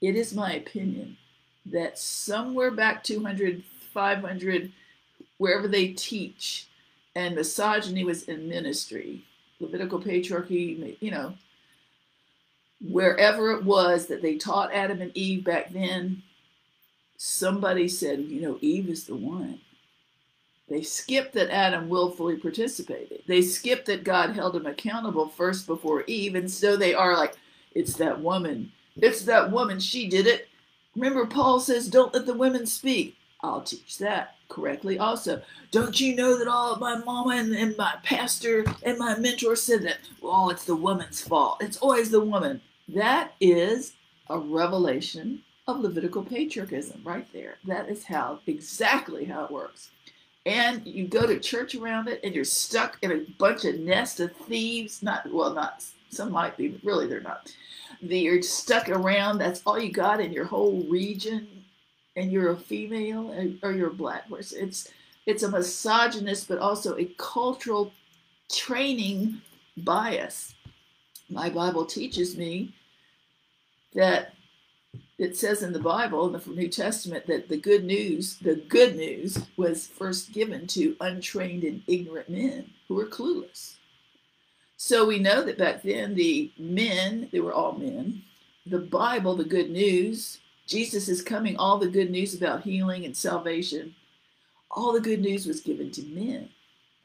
[0.00, 1.16] it is my opinion
[1.66, 3.62] that somewhere back 200,
[3.92, 4.72] 500,
[5.42, 6.68] wherever they teach,
[7.16, 9.24] and misogyny was in ministry,
[9.58, 11.34] Levitical patriarchy, you know,
[12.80, 16.22] wherever it was that they taught Adam and Eve back then,
[17.16, 19.58] somebody said, you know, Eve is the one.
[20.68, 23.22] They skipped that Adam willfully participated.
[23.26, 26.36] They skipped that God held him accountable first before Eve.
[26.36, 27.34] And so they are like,
[27.74, 28.70] it's that woman.
[28.96, 29.80] It's that woman.
[29.80, 30.48] She did it.
[30.94, 33.16] Remember, Paul says, don't let the women speak.
[33.42, 35.42] I'll teach that correctly also.
[35.70, 39.56] Don't you know that all of my mama and, and my pastor and my mentor
[39.56, 41.62] said that, well, it's the woman's fault.
[41.62, 42.60] It's always the woman.
[42.88, 43.94] That is
[44.28, 47.56] a revelation of Levitical patriarchism right there.
[47.64, 49.90] That is how exactly how it works.
[50.44, 54.20] And you go to church around it and you're stuck in a bunch of nest
[54.20, 55.02] of thieves.
[55.02, 57.54] Not well, not some might be, but really they're not.
[58.00, 59.38] You're stuck around.
[59.38, 61.61] That's all you got in your whole region,
[62.16, 64.24] and you're a female or you're black.
[64.30, 64.88] It's
[65.24, 67.92] it's a misogynist, but also a cultural
[68.50, 69.40] training
[69.76, 70.54] bias.
[71.30, 72.74] My Bible teaches me
[73.94, 74.34] that
[75.18, 78.96] it says in the Bible, in the New Testament, that the good news, the good
[78.96, 83.76] news, was first given to untrained and ignorant men who were clueless.
[84.76, 88.22] So we know that back then the men, they were all men,
[88.66, 90.38] the Bible, the good news,
[90.72, 93.94] Jesus is coming, all the good news about healing and salvation,
[94.70, 96.48] all the good news was given to men.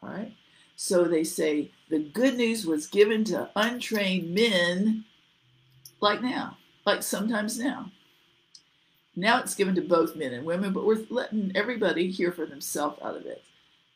[0.01, 0.32] All right.
[0.77, 5.03] So they say the good news was given to untrained men
[5.99, 7.91] like now, like sometimes now.
[9.17, 13.01] Now it's given to both men and women, but we're letting everybody hear for themselves
[13.01, 13.43] out of it.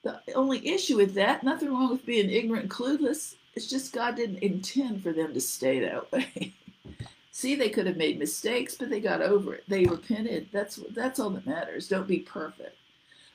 [0.03, 3.35] The only issue with that, nothing wrong with being ignorant and clueless.
[3.55, 6.53] It's just God didn't intend for them to stay that way.
[7.31, 9.63] See, they could have made mistakes, but they got over it.
[9.67, 10.49] They repented.
[10.51, 11.87] That's that's all that matters.
[11.87, 12.75] Don't be perfect,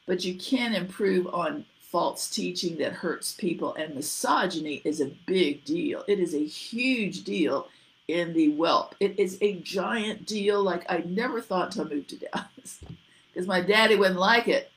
[0.07, 3.75] but you can improve on false teaching that hurts people.
[3.75, 6.05] And misogyny is a big deal.
[6.07, 7.69] It is a huge deal
[8.09, 8.95] in the WELP.
[9.01, 12.81] It is a giant deal like I never thought to move to Dallas
[13.33, 14.71] because my daddy wouldn't like it.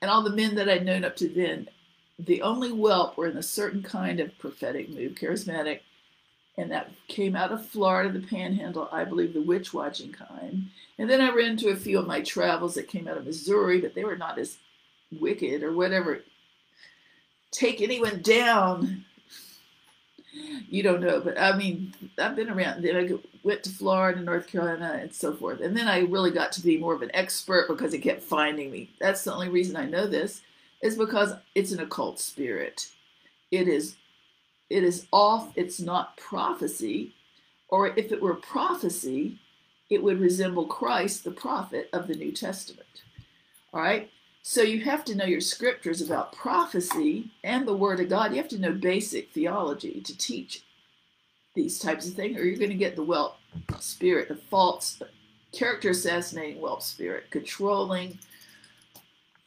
[0.00, 1.68] And all the men that I'd known up to then,
[2.18, 5.80] the only WELP were in a certain kind of prophetic mood, charismatic,
[6.56, 10.68] and that came out of Florida, the panhandle, I believe the witch watching kind.
[10.98, 13.80] And then I ran into a few of my travels that came out of Missouri,
[13.80, 14.58] but they were not as
[15.10, 16.22] wicked or whatever.
[17.50, 19.04] Take anyone down
[20.68, 22.82] you don't know, but I mean, I've been around.
[22.82, 23.10] Then I
[23.42, 25.60] went to Florida, North Carolina, and so forth.
[25.60, 28.70] And then I really got to be more of an expert because it kept finding
[28.70, 28.90] me.
[28.98, 30.40] That's the only reason I know this
[30.80, 32.88] is because it's an occult spirit.
[33.50, 33.96] It is,
[34.72, 35.52] it is off.
[35.54, 37.14] It's not prophecy,
[37.68, 39.38] or if it were prophecy,
[39.90, 43.02] it would resemble Christ, the prophet of the New Testament.
[43.74, 44.10] All right.
[44.42, 48.32] So you have to know your scriptures about prophecy and the Word of God.
[48.32, 50.64] You have to know basic theology to teach
[51.54, 53.36] these types of things, or you're going to get the WELP
[53.78, 55.00] spirit, the false
[55.52, 58.18] character assassinating WELP spirit, controlling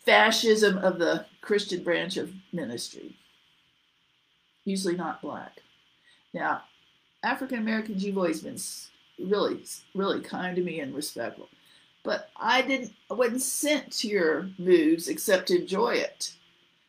[0.06, 3.18] fascism of the Christian branch of ministry.
[4.66, 5.62] Usually not black.
[6.34, 6.64] Now,
[7.24, 8.58] African Americans, you've always been
[9.20, 11.50] really, really kind to me and respectful
[12.06, 16.34] but I didn't I wasn't sent to your moves except to enjoy it.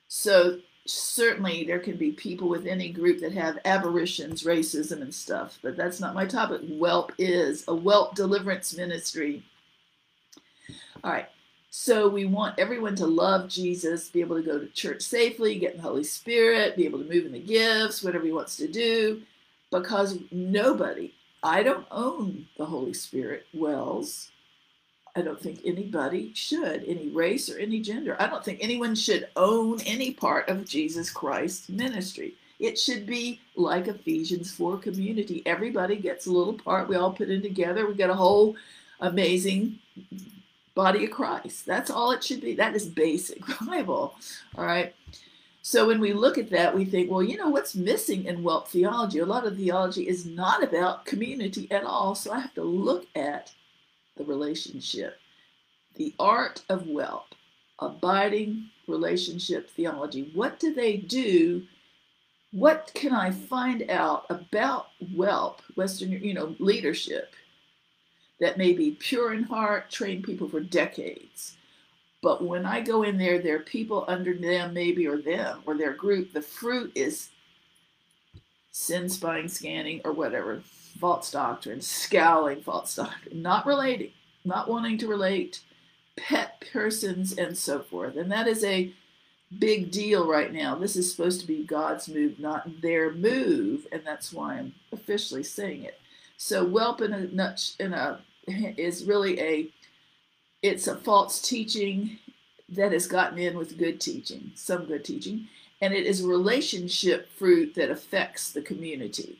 [0.06, 5.58] So certainly there can be people within any group that have aberrations, racism and stuff,
[5.62, 6.60] but that's not my topic.
[6.68, 9.42] WELP is a WELP deliverance ministry.
[11.02, 11.28] All right.
[11.78, 15.76] So we want everyone to love Jesus, be able to go to church safely, get
[15.76, 19.20] the Holy Spirit, be able to move in the gifts, whatever he wants to do,
[19.70, 21.12] because nobody,
[21.42, 24.30] I don't own the Holy Spirit wells.
[25.14, 28.16] I don't think anybody should, any race or any gender.
[28.18, 32.36] I don't think anyone should own any part of Jesus Christ's ministry.
[32.58, 35.42] It should be like Ephesians 4 community.
[35.44, 36.88] Everybody gets a little part.
[36.88, 37.86] We all put in together.
[37.86, 38.56] We got a whole
[39.00, 39.78] amazing
[40.76, 41.66] body of Christ.
[41.66, 42.54] That's all it should be.
[42.54, 44.14] That is basic Bible.
[44.56, 44.94] All right.
[45.62, 48.68] So when we look at that, we think, well, you know, what's missing in WELP
[48.68, 49.18] theology?
[49.18, 52.14] A lot of theology is not about community at all.
[52.14, 53.52] So I have to look at
[54.16, 55.18] the relationship.
[55.96, 57.34] The art of WELP,
[57.80, 60.30] abiding relationship theology.
[60.34, 61.64] What do they do?
[62.52, 67.34] What can I find out about WELP, Western, you know, leadership
[68.40, 71.56] that may be pure in heart, train people for decades?
[72.22, 75.76] But when I go in there, there are people under them, maybe, or them, or
[75.76, 76.32] their group.
[76.32, 77.28] The fruit is
[78.72, 80.60] sin spying, scanning, or whatever,
[81.00, 84.10] false doctrine, scowling, false doctrine, not relating,
[84.44, 85.60] not wanting to relate,
[86.16, 88.16] pet persons, and so forth.
[88.16, 88.92] And that is a
[89.58, 90.74] big deal right now.
[90.74, 95.42] This is supposed to be God's move, not their move, and that's why I'm officially
[95.42, 96.00] saying it.
[96.36, 99.72] So, WELP in a nut in a is really a
[100.62, 102.18] it's a false teaching
[102.68, 105.48] that has gotten in with good teaching, some good teaching,
[105.80, 109.38] and it is relationship fruit that affects the community.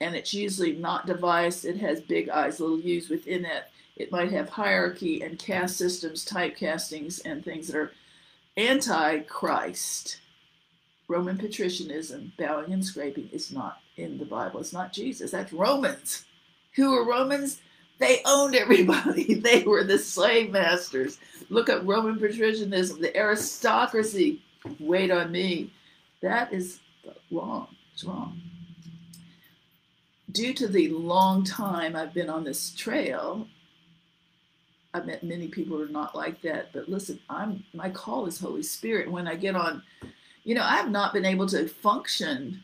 [0.00, 3.64] And it's usually not devised, it has big eyes, little U's within it.
[3.96, 7.92] It might have hierarchy and caste systems, typecastings, and things that are
[8.56, 10.20] anti Christ.
[11.10, 14.60] Roman patricianism, bowing and scraping, is not in the Bible.
[14.60, 15.32] It's not Jesus.
[15.32, 16.24] That's Romans.
[16.76, 17.60] Who were Romans?
[17.98, 19.34] They owned everybody.
[19.40, 21.18] They were the slave masters.
[21.48, 24.40] Look at Roman patricianism, the aristocracy.
[24.78, 25.72] Wait on me.
[26.22, 26.78] That is
[27.32, 27.66] wrong.
[27.92, 28.40] It's wrong.
[30.30, 33.48] Due to the long time I've been on this trail,
[34.94, 36.72] I've met many people who are not like that.
[36.72, 39.10] But listen, I'm my call is Holy Spirit.
[39.10, 39.82] When I get on,
[40.44, 42.62] you know, I have not been able to function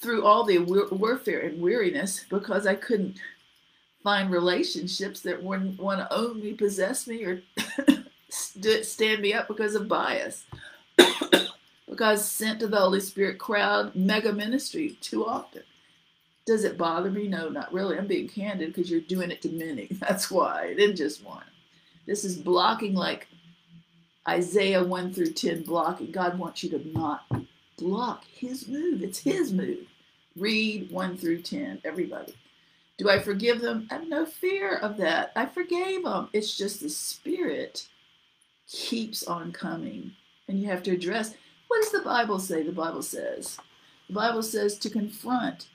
[0.00, 3.18] through all the warfare and weariness because I couldn't
[4.02, 7.42] find relationships that wouldn't want to own me, possess me, or
[8.28, 10.44] stand me up because of bias.
[11.88, 15.62] because sent to the Holy Spirit crowd mega ministry too often.
[16.46, 17.28] Does it bother me?
[17.28, 17.98] No, not really.
[17.98, 19.88] I'm being candid because you're doing it to many.
[20.00, 20.66] That's why.
[20.66, 21.44] It isn't just one.
[22.06, 23.28] This is blocking like
[24.28, 26.10] Isaiah 1 through 10 blocking.
[26.10, 27.24] God wants you to not
[27.78, 29.02] block his move.
[29.02, 29.86] It's his move.
[30.36, 32.34] Read 1 through 10, everybody.
[32.98, 33.88] Do I forgive them?
[33.90, 35.32] I have no fear of that.
[35.34, 36.28] I forgave them.
[36.32, 37.86] It's just the spirit
[38.68, 40.12] keeps on coming.
[40.48, 41.34] And you have to address
[41.68, 42.62] what does the Bible say?
[42.62, 43.58] The Bible says,
[44.08, 45.68] the Bible says to confront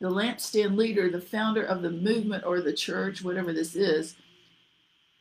[0.00, 4.16] the lampstand leader, the founder of the movement or the church, whatever this is,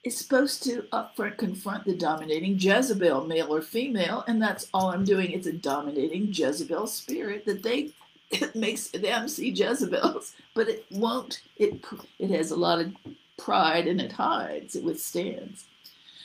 [0.03, 4.91] is supposed to uh, upfront confront the dominating Jezebel, male or female, and that's all
[4.91, 5.31] I'm doing.
[5.31, 7.91] It's a dominating Jezebel spirit that they
[8.31, 11.41] it makes them see Jezebels, but it won't.
[11.57, 11.83] It
[12.17, 12.93] it has a lot of
[13.37, 14.75] pride and it hides.
[14.75, 15.65] It withstands.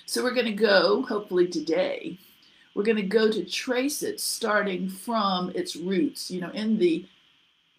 [0.06, 2.18] So we're going to go, hopefully today,
[2.74, 6.30] we're going to go to trace it starting from its roots.
[6.30, 7.06] You know, in the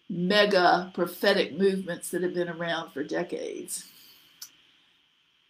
[0.08, 3.88] mega prophetic movements that have been around for decades.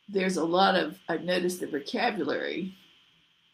[0.08, 2.74] There's a lot of I've noticed the vocabulary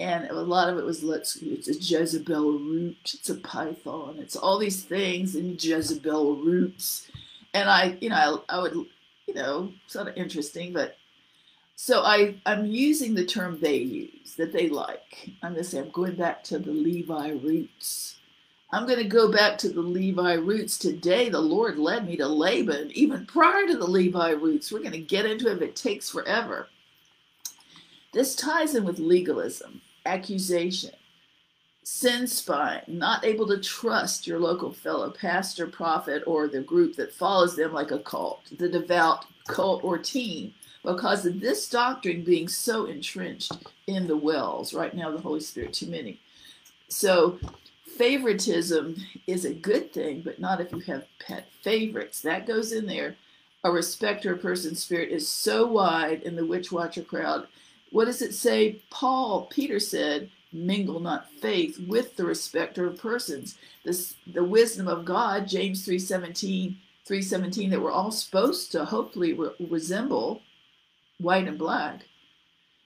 [0.03, 4.37] and a lot of it was let's it's a Jezebel root, it's a python, it's
[4.37, 7.11] all these things and Jezebel roots,
[7.55, 10.97] and I you know I, I would you know sort of interesting, but
[11.77, 15.31] so I I'm using the term they use that they like.
[15.43, 18.17] I'm gonna say I'm going back to the Levi roots.
[18.73, 21.29] I'm going to go back to the Levi roots today.
[21.29, 24.73] The Lord led me to Laban even prior to the Levi roots.
[24.73, 26.69] We're going to get into it if it takes forever.
[28.13, 30.91] This ties in with legalism accusation,
[31.83, 37.13] sin spying, not able to trust your local fellow pastor, prophet, or the group that
[37.13, 42.49] follows them like a cult, the devout cult or team, because of this doctrine being
[42.49, 43.53] so entrenched
[43.87, 44.75] in the wells.
[44.75, 46.21] Right now, the Holy Spirit, too many.
[46.89, 47.39] So,
[47.97, 52.21] favoritism is a good thing, but not if you have pet favorites.
[52.21, 53.17] That goes in there.
[53.65, 57.47] A respect respecter of person's spirit is so wide in the witch watcher crowd
[57.93, 58.81] what does it say?
[58.91, 63.57] Paul, Peter said, mingle not faith with the respecter of persons.
[63.85, 69.51] This, the wisdom of God, James 3.17, 3.17, that we're all supposed to hopefully re-
[69.69, 70.41] resemble
[71.19, 72.07] white and black.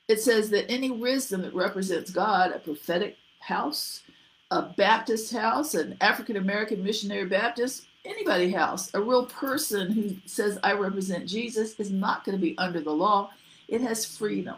[0.08, 4.02] It says that any wisdom that represents God, a prophetic house,
[4.50, 10.58] a Baptist house, an African American missionary Baptist, anybody house, a real person who says,
[10.62, 13.30] I represent Jesus, is not going to be under the law.
[13.68, 14.56] It has freedom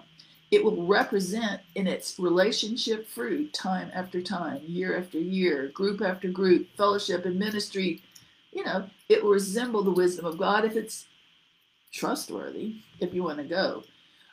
[0.51, 6.29] it will represent in its relationship fruit time after time, year after year, group after
[6.29, 8.03] group, fellowship and ministry.
[8.53, 11.07] You know, it will resemble the wisdom of God if it's
[11.93, 13.85] trustworthy, if you want to go.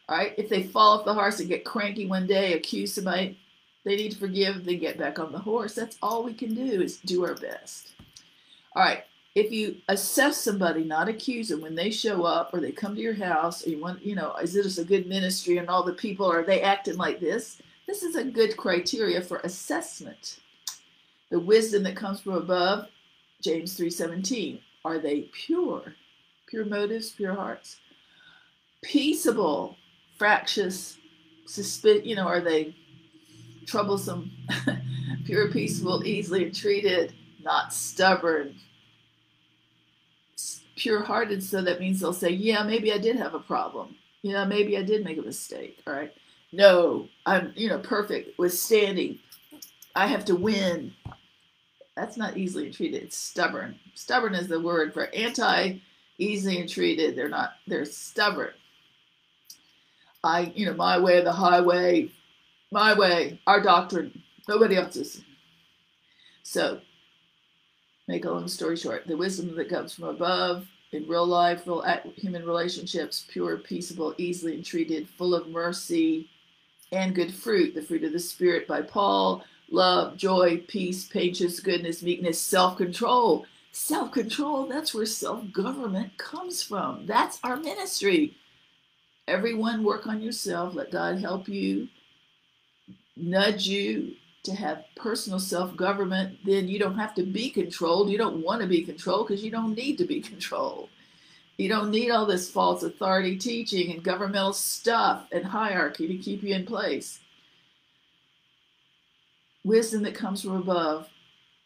[0.07, 0.33] All right.
[0.37, 3.37] If they fall off the horse and get cranky one day, accuse somebody,
[3.85, 5.75] They need to forgive, then get back on the horse.
[5.75, 7.93] That's all we can do is do our best.
[8.75, 9.03] All right.
[9.35, 13.01] If you assess somebody, not accuse them, when they show up or they come to
[13.01, 15.93] your house, or you want, you know, is this a good ministry and all the
[15.93, 17.61] people are they acting like this?
[17.85, 20.39] This is a good criteria for assessment.
[21.29, 22.87] The wisdom that comes from above,
[23.41, 24.61] James 3:17.
[24.83, 25.95] Are they pure?
[26.47, 27.77] Pure motives, pure hearts.
[28.81, 29.75] Peaceable,
[30.17, 30.97] fractious,
[31.45, 32.73] suspicious, you know, are they
[33.65, 34.31] troublesome,
[35.25, 37.13] pure, peaceable, easily treated,
[37.43, 38.55] not stubborn,
[40.75, 41.43] pure hearted.
[41.43, 43.95] So that means they'll say, Yeah, maybe I did have a problem.
[44.21, 45.81] Yeah, maybe I did make a mistake.
[45.85, 46.11] All right.
[46.51, 49.19] No, I'm, you know, perfect, withstanding.
[49.95, 50.93] I have to win.
[51.95, 53.03] That's not easily treated.
[53.03, 53.79] It's stubborn.
[53.93, 55.79] Stubborn is the word for anti
[56.17, 57.15] easily treated.
[57.15, 58.53] They're not, they're stubborn.
[60.23, 62.09] I, you know, my way or the highway,
[62.75, 65.23] my way, our doctrine, nobody else's.
[66.43, 66.81] So,
[68.09, 71.85] make a long story short, the wisdom that comes from above in real life, real
[72.17, 76.29] human relationships, pure, peaceable, easily entreated, full of mercy
[76.91, 82.03] and good fruit, the fruit of the Spirit by Paul, love, joy, peace, patience, goodness,
[82.03, 83.45] meekness, self control.
[83.71, 87.05] Self control, that's where self government comes from.
[87.05, 88.35] That's our ministry.
[89.29, 90.75] Everyone work on yourself.
[90.75, 91.87] Let God help you
[93.15, 98.09] nudge you to have personal self government, then you don't have to be controlled.
[98.09, 100.89] You don't want to be controlled because you don't need to be controlled.
[101.57, 106.43] You don't need all this false authority teaching and governmental stuff and hierarchy to keep
[106.43, 107.19] you in place.
[109.63, 111.09] Wisdom that comes from above,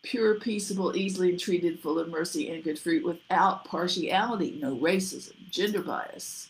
[0.04, 5.82] pure, peaceable, easily treated, full of mercy and good fruit, without partiality, no racism, gender
[5.82, 6.50] bias,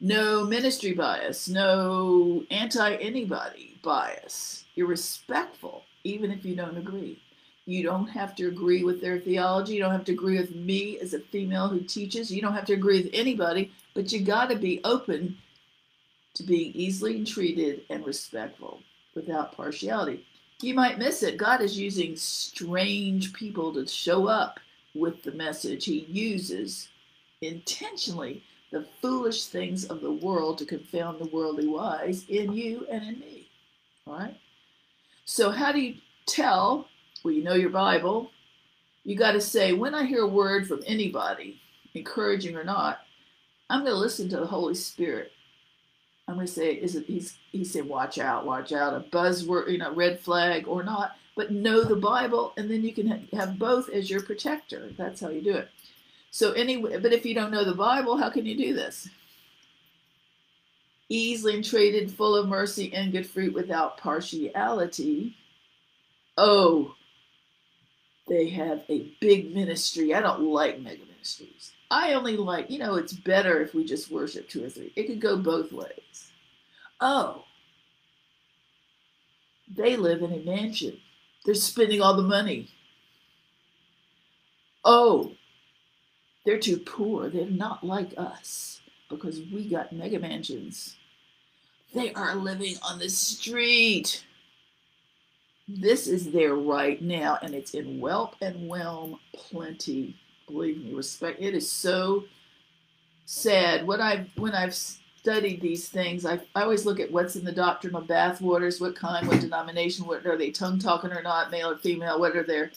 [0.00, 4.64] no ministry bias, no anti anybody bias.
[4.74, 7.20] You're respectful, even if you don't agree.
[7.66, 9.74] You don't have to agree with their theology.
[9.74, 12.30] You don't have to agree with me as a female who teaches.
[12.30, 15.36] You don't have to agree with anybody, but you got to be open
[16.34, 18.80] to being easily treated and respectful
[19.14, 20.24] without partiality.
[20.62, 21.36] You might miss it.
[21.36, 24.60] God is using strange people to show up
[24.94, 25.84] with the message.
[25.84, 26.88] He uses
[27.42, 33.02] intentionally the foolish things of the world to confound the worldly wise in you and
[33.02, 33.48] in me.
[34.06, 34.36] All right?
[35.24, 35.96] So, how do you
[36.26, 36.88] tell?
[37.22, 38.30] Well, you know your Bible.
[39.04, 41.60] You got to say, when I hear a word from anybody,
[41.94, 43.00] encouraging or not,
[43.70, 45.32] I'm going to listen to the Holy Spirit.
[46.26, 49.70] I'm going to say, is it, he's, he said, watch out, watch out, a buzzword,
[49.70, 53.58] you know, red flag or not, but know the Bible, and then you can have
[53.58, 54.90] both as your protector.
[54.98, 55.68] That's how you do it.
[56.30, 59.08] So, anyway, but if you don't know the Bible, how can you do this?
[61.08, 65.36] easily entreated, full of mercy and good fruit without partiality.
[66.36, 66.94] Oh,
[68.28, 70.14] they have a big ministry.
[70.14, 71.72] I don't like mega ministries.
[71.90, 74.92] I only like, you know, it's better if we just worship two or three.
[74.94, 76.30] It could go both ways.
[77.00, 77.44] Oh,
[79.74, 80.98] they live in a mansion.
[81.44, 82.68] They're spending all the money.
[84.84, 85.32] Oh,
[86.48, 87.28] they're too poor.
[87.28, 88.80] They're not like us
[89.10, 90.96] because we got mega mansions.
[91.92, 94.24] They are living on the street.
[95.68, 100.16] This is there right now, and it's in WELP and whelm plenty.
[100.46, 101.42] Believe me, respect.
[101.42, 102.24] It is so
[103.26, 103.86] sad.
[103.86, 107.52] What I've when I've studied these things, I, I always look at what's in the
[107.52, 111.76] doctrinal bathwaters, what kind, what denomination, what are they tongue talking or not, male or
[111.76, 112.70] female, what are their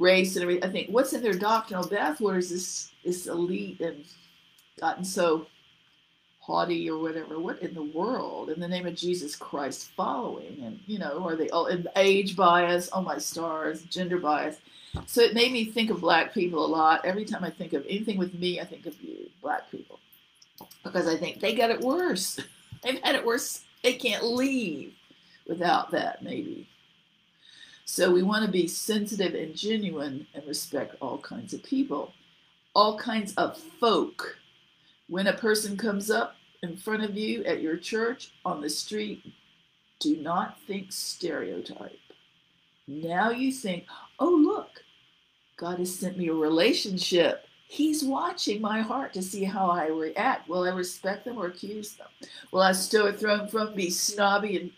[0.00, 0.64] race and everything.
[0.64, 4.04] I think what's in their doctrinal bathwaters is this elite and
[4.80, 5.46] gotten so
[6.40, 7.38] haughty or whatever.
[7.38, 10.58] What in the world, in the name of Jesus Christ, following?
[10.64, 12.88] And you know, are they all in age bias?
[12.92, 14.56] Oh my stars, gender bias.
[15.06, 17.04] So it made me think of black people a lot.
[17.04, 20.00] Every time I think of anything with me, I think of you, black people,
[20.82, 22.40] because I think they got it worse.
[22.82, 23.60] They've had it worse.
[23.84, 24.94] They can't leave
[25.46, 26.68] without that, maybe.
[27.92, 32.12] So we want to be sensitive and genuine and respect all kinds of people,
[32.72, 34.38] all kinds of folk.
[35.08, 39.24] When a person comes up in front of you at your church, on the street,
[39.98, 41.98] do not think stereotype.
[42.86, 43.86] Now you think,
[44.20, 44.84] oh, look,
[45.56, 47.44] God has sent me a relationship.
[47.66, 50.48] He's watching my heart to see how I react.
[50.48, 52.08] Will I respect them or accuse them?
[52.52, 54.70] Will I stow a throne from, be snobby, and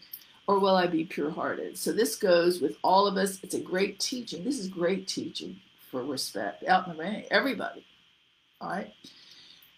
[0.47, 1.78] or will I be pure hearted?
[1.78, 3.38] So this goes with all of us.
[3.43, 4.45] It's a great teaching.
[4.45, 7.84] This is great teaching for respect out in the rain, everybody.
[8.61, 8.93] All right.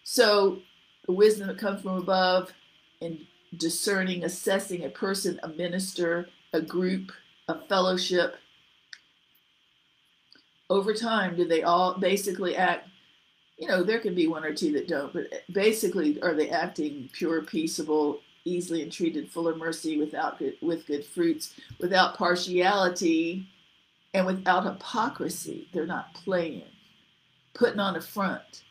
[0.03, 0.59] So
[1.05, 2.51] the wisdom that comes from above
[3.01, 3.25] in
[3.57, 7.11] discerning, assessing a person, a minister, a group,
[7.47, 8.35] a fellowship.
[10.69, 12.87] Over time, do they all basically act?
[13.57, 17.09] You know, there can be one or two that don't, but basically, are they acting
[17.13, 23.47] pure, peaceable, easily entreated, full of mercy, without good, with good fruits, without partiality,
[24.13, 25.67] and without hypocrisy?
[25.73, 26.63] They're not playing,
[27.53, 28.63] putting on a front,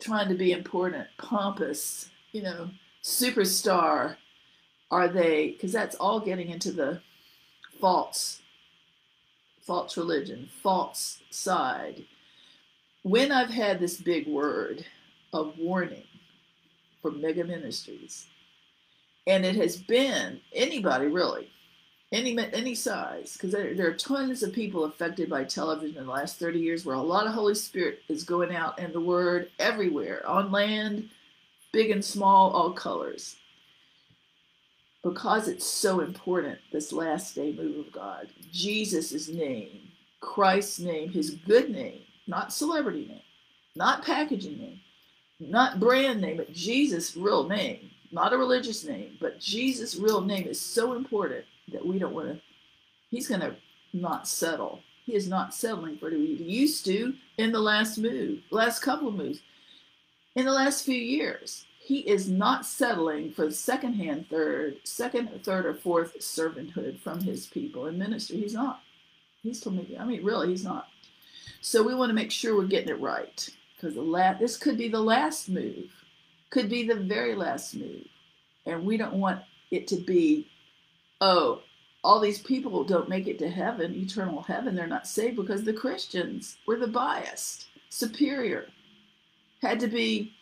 [0.00, 2.70] trying to be important, pompous, you know,
[3.02, 4.16] superstar.
[4.90, 5.50] Are they?
[5.50, 7.00] Because that's all getting into the
[7.80, 8.40] false,
[9.60, 12.04] false religion, false side.
[13.02, 14.84] When I've had this big word
[15.32, 16.04] of warning
[17.02, 18.26] from mega ministries,
[19.28, 21.50] and it has been anybody really,
[22.12, 26.12] any any size, because there, there, are tons of people affected by television in the
[26.12, 29.50] last 30 years, where a lot of Holy Spirit is going out and the word
[29.58, 31.10] everywhere on land,
[31.72, 33.36] big and small, all colors.
[35.04, 41.30] Because it's so important, this last day move of God, Jesus' name, Christ's name, his
[41.30, 43.22] good name, not celebrity name,
[43.76, 44.80] not packaging name,
[45.38, 50.46] not brand name, but Jesus' real name, not a religious name, but Jesus' real name
[50.46, 52.40] is so important that we don't want to,
[53.10, 53.56] he's going to
[53.92, 54.80] not settle.
[55.04, 59.14] He is not settling for he used to in the last move, last couple of
[59.14, 59.40] moves,
[60.34, 65.30] in the last few years he is not settling for the second hand third, second,
[65.42, 68.36] third, or fourth servanthood from his people in ministry.
[68.36, 68.82] He's not.
[69.42, 70.88] He's told me, I mean, really, he's not.
[71.62, 74.88] So we want to make sure we're getting it right because the this could be
[74.88, 75.90] the last move,
[76.50, 78.06] could be the very last move,
[78.66, 80.48] and we don't want it to be,
[81.20, 81.60] oh,
[82.04, 84.74] all these people don't make it to heaven, eternal heaven.
[84.74, 88.68] They're not saved because the Christians were the biased, superior,
[89.60, 90.32] had to be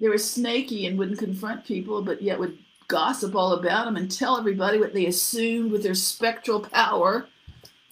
[0.00, 4.10] they were snaky and wouldn't confront people, but yet would gossip all about them and
[4.10, 7.26] tell everybody what they assumed with their spectral power,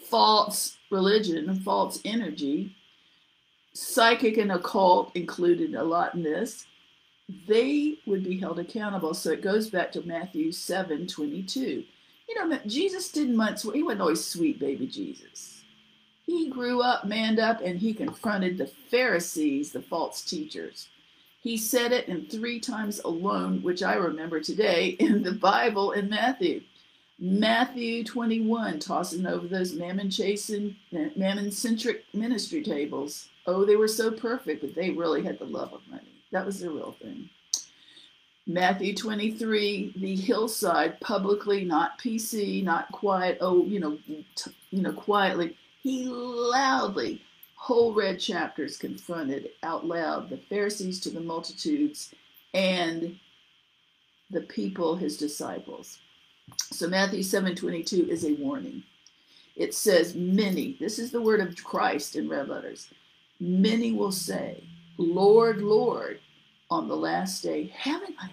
[0.09, 2.75] false religion, false energy.
[3.73, 6.67] Psychic and occult included a lot in this.
[7.49, 9.15] They would be held accountable.
[9.15, 11.85] So it goes back to Matthew 7 22.
[12.29, 15.63] You know, Jesus didn't much, he wasn't always sweet baby Jesus.
[16.25, 20.89] He grew up, manned up, and he confronted the Pharisees, the false teachers
[21.47, 26.09] he said it in three times alone, which I remember today in the Bible in
[26.09, 26.63] Matthew.
[27.21, 30.75] Matthew 21, tossing over those mammon chasing,
[31.15, 33.29] mammon centric ministry tables.
[33.47, 36.16] Oh, they were so perfect, but they really had the love of money.
[36.37, 37.31] That was the real thing.
[38.47, 43.39] Matthew 23, the hillside, publicly, not PC, not quiet.
[43.41, 43.97] Oh, you know,
[44.35, 45.57] t- you know, quietly.
[45.83, 47.23] He loudly
[47.55, 52.15] whole red chapters confronted out loud the Pharisees to the multitudes
[52.53, 53.19] and
[54.29, 56.01] the people, his disciples.
[56.71, 58.83] So Matthew 7:22 is a warning.
[59.57, 62.91] It says, Many, this is the word of Christ in red letters.
[63.41, 64.63] Many will say,
[64.99, 66.21] Lord, Lord,
[66.71, 68.31] on the last day, haven't I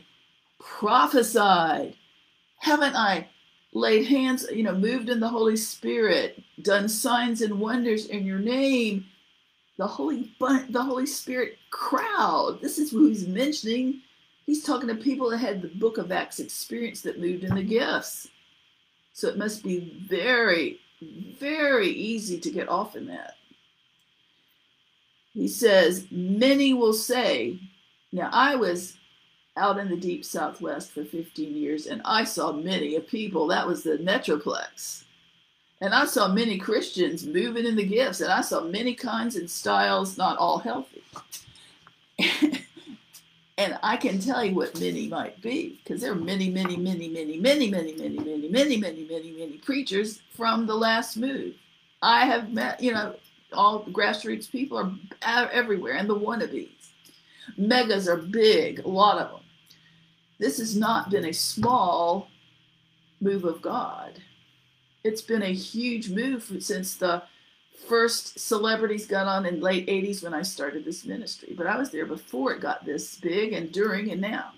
[0.59, 1.95] prophesied?
[2.59, 3.27] Haven't I
[3.73, 8.39] laid hands, you know, moved in the Holy Spirit, done signs and wonders in your
[8.39, 9.05] name?
[9.77, 10.31] the Holy
[10.69, 12.59] the Holy Spirit crowd.
[12.61, 14.01] This is who he's mentioning.
[14.45, 17.63] He's talking to people that had the book of Acts experience that moved in the
[17.63, 18.27] gifts.
[19.13, 20.79] So it must be very,
[21.39, 23.35] very easy to get off in that.
[25.33, 27.59] He says, Many will say,
[28.13, 28.95] Now I was
[29.57, 33.47] out in the deep southwest for 15 years and I saw many of people.
[33.47, 35.03] That was the Metroplex.
[35.81, 39.49] And I saw many Christians moving in the gifts, and I saw many kinds and
[39.49, 41.03] styles, not all healthy.
[43.57, 47.09] and I can tell you what many might be, because there are many, many, many,
[47.09, 51.53] many, many, many, many, many, many, many, many, many preachers from the last move.
[52.01, 53.15] I have met, you know,
[53.51, 56.82] all grassroots people are everywhere, and the wannabes.
[57.57, 59.41] Megas are big, a lot of them.
[60.39, 62.27] This has not been a small
[63.21, 64.19] move of God
[65.03, 67.23] it's been a huge move since the
[67.87, 71.53] first celebrities got on in late 80s when I started this ministry.
[71.57, 74.51] But I was there before it got this big and during and now,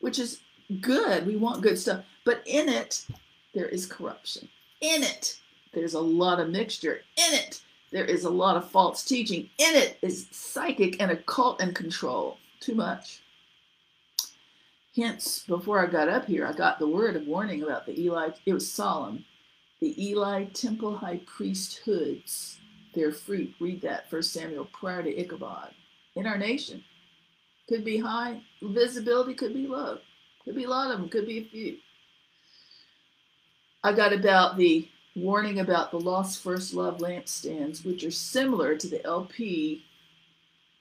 [0.00, 0.40] which is
[0.80, 1.26] good.
[1.26, 2.04] We want good stuff.
[2.24, 3.06] But in it,
[3.54, 4.48] there is corruption.
[4.80, 5.40] In it,
[5.72, 7.00] there's a lot of mixture.
[7.16, 9.48] In it, there is a lot of false teaching.
[9.58, 12.38] In it is psychic and occult and control.
[12.60, 13.22] Too much.
[14.96, 18.30] Hence, before I got up here, I got the word of warning about the Eli.
[18.46, 19.24] It was solemn
[19.80, 22.58] the Eli temple high priesthoods,
[22.94, 23.54] their fruit.
[23.60, 25.70] Read that, First Samuel, prior to Ichabod.
[26.16, 26.82] In our nation.
[27.68, 29.98] Could be high visibility, could be low.
[30.44, 31.76] Could be a lot of them, could be a few.
[33.84, 34.88] I got about the
[35.20, 39.84] warning about the lost first love lampstands, which are similar to the LP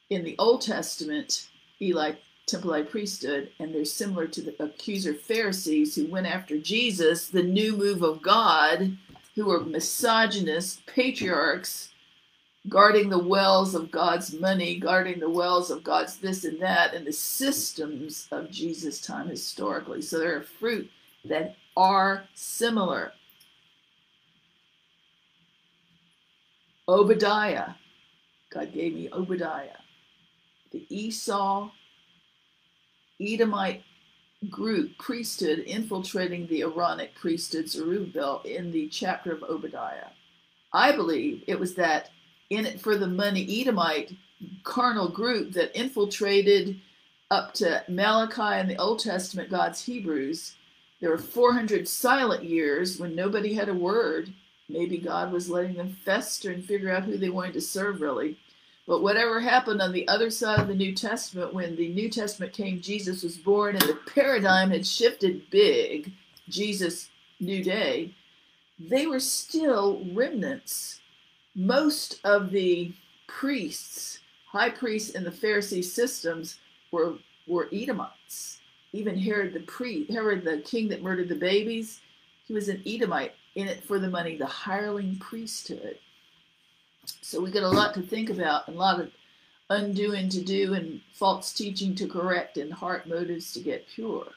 [0.10, 1.50] in the Old Testament,
[1.82, 2.14] Eli
[2.46, 7.76] Temple priesthood, and they're similar to the accuser Pharisees who went after Jesus, the new
[7.76, 8.98] move of God,
[9.36, 11.90] who were misogynist patriarchs
[12.70, 17.06] guarding the wells of God's money, guarding the wells of God's this and that, and
[17.06, 20.02] the systems of Jesus' time historically.
[20.02, 20.90] So there are fruit
[21.26, 23.14] that are similar.
[26.88, 27.72] Obadiah,
[28.50, 29.82] God gave me Obadiah.
[30.72, 31.70] The Esau
[33.20, 33.84] Edomite
[34.50, 40.12] group priesthood infiltrating the Aaronic priesthood Zerubbabel in the chapter of Obadiah.
[40.74, 42.12] I believe it was that
[42.50, 44.16] in it for the money Edomite
[44.64, 46.80] carnal group that infiltrated
[47.32, 50.56] up to Malachi in the Old Testament, God's Hebrews.
[51.02, 54.34] There were 400 silent years when nobody had a word.
[54.70, 58.38] Maybe God was letting them fester and figure out who they wanted to serve, really.
[58.86, 62.54] But whatever happened on the other side of the New Testament, when the New Testament
[62.54, 66.12] came, Jesus was born, and the paradigm had shifted big,
[66.50, 67.10] Jesus'
[67.40, 68.14] new day,
[68.80, 71.02] they were still remnants.
[71.56, 72.94] Most of the
[73.28, 76.60] priests, high priests in the Pharisee systems
[76.92, 77.16] were,
[77.48, 78.60] were Edomites.
[78.94, 82.00] Even Herod the priest, Herod the king that murdered the babies,
[82.48, 85.98] he was an Edomite in it for the money, the hireling priesthood.
[87.22, 89.10] So we got a lot to think about, a lot of
[89.72, 94.28] undoing to do, and false teaching to correct, and heart motives to get pure.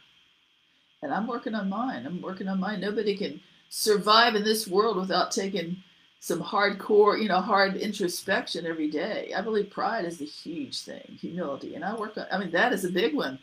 [1.02, 2.06] And I'm working on mine.
[2.06, 2.80] I'm working on mine.
[2.80, 5.82] Nobody can survive in this world without taking
[6.20, 9.32] some hardcore, you know, hard introspection every day.
[9.36, 12.26] I believe pride is a huge thing, humility, and I work on.
[12.32, 13.38] I mean, that is a big one.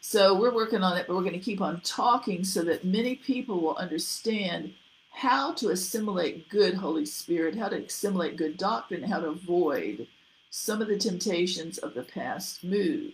[0.00, 3.14] So we're working on it, but we're going to keep on talking so that many
[3.14, 4.74] people will understand
[5.10, 10.06] how to assimilate good Holy Spirit, how to assimilate good doctrine, how to avoid
[10.50, 13.12] some of the temptations of the past move.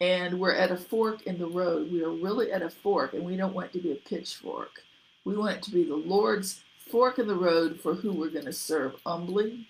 [0.00, 1.90] And we're at a fork in the road.
[1.90, 4.82] We are really at a fork, and we don't want it to be a pitchfork.
[5.24, 8.46] We want it to be the Lord's fork in the road for who we're going
[8.46, 9.68] to serve humbly,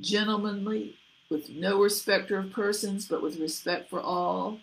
[0.00, 0.96] gentlemanly,
[1.30, 4.58] with no respecter of persons, but with respect for all.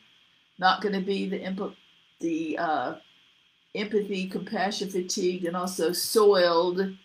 [0.58, 1.74] Not going to be the
[2.20, 2.95] the uh,
[3.76, 6.95] empathy, compassion fatigued, and also soiled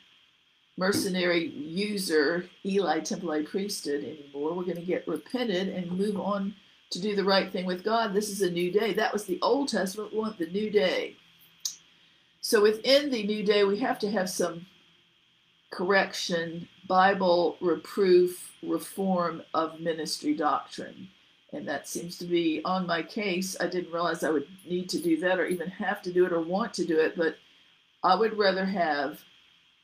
[0.76, 4.54] mercenary user Eli Temple priesthood anymore.
[4.54, 6.54] We're going to get repented and move on
[6.90, 8.14] to do the right thing with God.
[8.14, 8.92] This is a new day.
[8.92, 10.12] That was the Old Testament.
[10.12, 11.16] We want the new day.
[12.40, 14.66] So within the new day, we have to have some
[15.70, 21.08] correction, Bible reproof, reform of ministry doctrine
[21.52, 23.56] and that seems to be on my case.
[23.60, 26.32] I didn't realize I would need to do that or even have to do it
[26.32, 27.36] or want to do it, but
[28.04, 29.20] I would rather have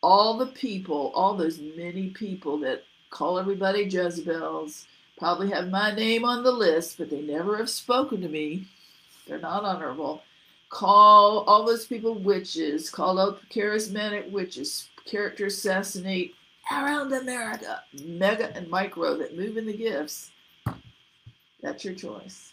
[0.03, 4.87] all the people, all those many people that call everybody Jezebels,
[5.19, 8.67] probably have my name on the list, but they never have spoken to me.
[9.27, 10.23] They're not honorable.
[10.69, 16.35] Call all those people witches, call out charismatic witches, character assassinate
[16.71, 20.31] around America, mega and micro that move in the gifts
[21.67, 22.53] that's your choice.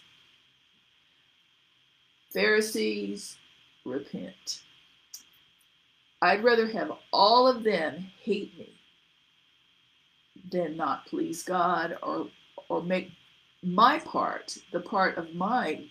[2.34, 3.38] Pharisees,
[3.86, 4.62] repent.
[6.24, 8.74] I'd rather have all of them hate me
[10.52, 12.28] than not please God or
[12.70, 13.12] or make
[13.62, 15.86] my part, the part of my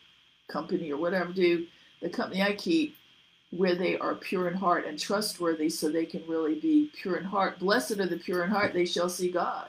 [0.48, 1.66] company or whatever, do
[2.00, 2.96] the company I keep,
[3.50, 7.24] where they are pure in heart and trustworthy so they can really be pure in
[7.24, 7.60] heart.
[7.60, 9.68] Blessed are the pure in heart, they shall see God.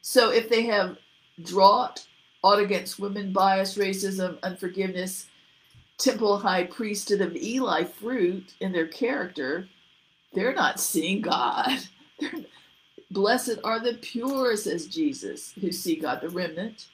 [0.00, 0.96] So if they have
[1.42, 2.06] drought
[2.42, 5.26] ought against women, bias, racism, unforgiveness,
[5.98, 9.68] temple high priesthood of Eli fruit in their character,
[10.32, 11.78] they're not seeing God.
[13.10, 16.88] Blessed are the pure, says Jesus, who see God, the remnant.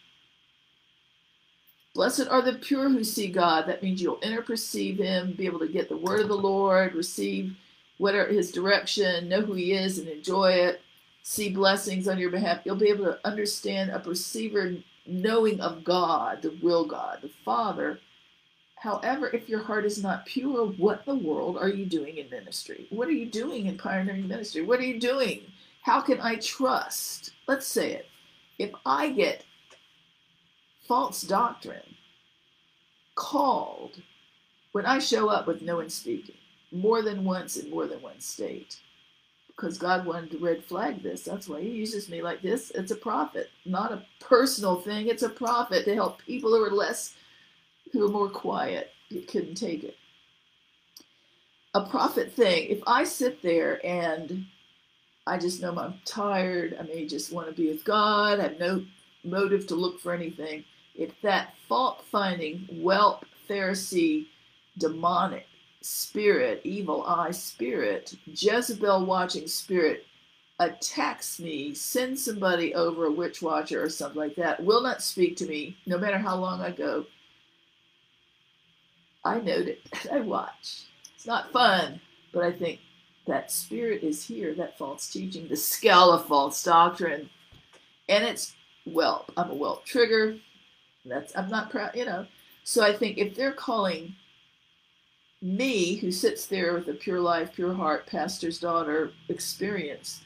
[1.95, 3.67] Blessed are the pure who see God.
[3.67, 7.57] That means you'll interperceive Him, be able to get the word of the Lord, receive
[7.99, 10.81] what are His direction, know who He is, and enjoy it.
[11.23, 12.61] See blessings on your behalf.
[12.65, 14.75] You'll be able to understand a perceiver
[15.07, 18.01] knowing of God, the will God, the Father.
[18.77, 22.87] However, if your heart is not pure, what the world are you doing in ministry?
[22.91, 24.63] What are you doing in pioneering ministry?
[24.63, 25.43] What are you doing?
[25.83, 27.33] How can I trust?
[27.47, 28.07] Let's say it.
[28.59, 29.45] If I get
[30.87, 31.97] false doctrine
[33.15, 34.01] called
[34.73, 36.37] when I show up with no one speaking,
[36.71, 38.81] more than once in more than one state,
[39.63, 41.25] because God wanted to red flag this.
[41.25, 42.73] That's why He uses me like this.
[42.73, 45.09] It's a prophet, not a personal thing.
[45.09, 47.15] It's a prophet to help people who are less,
[47.93, 49.97] who are more quiet, you couldn't take it.
[51.75, 52.69] a prophet thing.
[52.71, 54.47] If I sit there and
[55.27, 58.61] I just know I'm tired, I may just want to be with God, I have
[58.61, 58.85] no
[59.25, 60.65] motive to look for anything.
[60.97, 64.27] If that fault finding, WELP, Pharisee,
[64.79, 65.47] demonic
[65.83, 70.07] spirit, evil eye spirit, Jezebel watching spirit
[70.59, 75.37] attacks me, sends somebody over a witch watcher or something like that, will not speak
[75.37, 77.05] to me, no matter how long I go.
[79.25, 79.81] I note it.
[80.13, 80.87] I watch.
[81.15, 82.01] It's not fun,
[82.33, 82.81] but I think
[83.27, 87.31] that spirit is here, that false teaching, the scale of false doctrine.
[88.09, 88.55] And it's
[88.87, 89.33] WELP.
[89.37, 90.37] I'm a WELP trigger.
[91.05, 92.27] That's I'm not proud, you know.
[92.65, 94.15] So I think if they're calling
[95.43, 100.23] me, who sits there with a pure life, pure heart, pastor's daughter experience,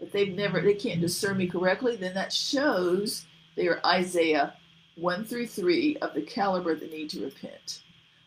[0.00, 4.54] but they've never, they can't discern me correctly, then that shows they are Isaiah
[4.96, 7.82] 1 through 3 of the caliber that need to repent.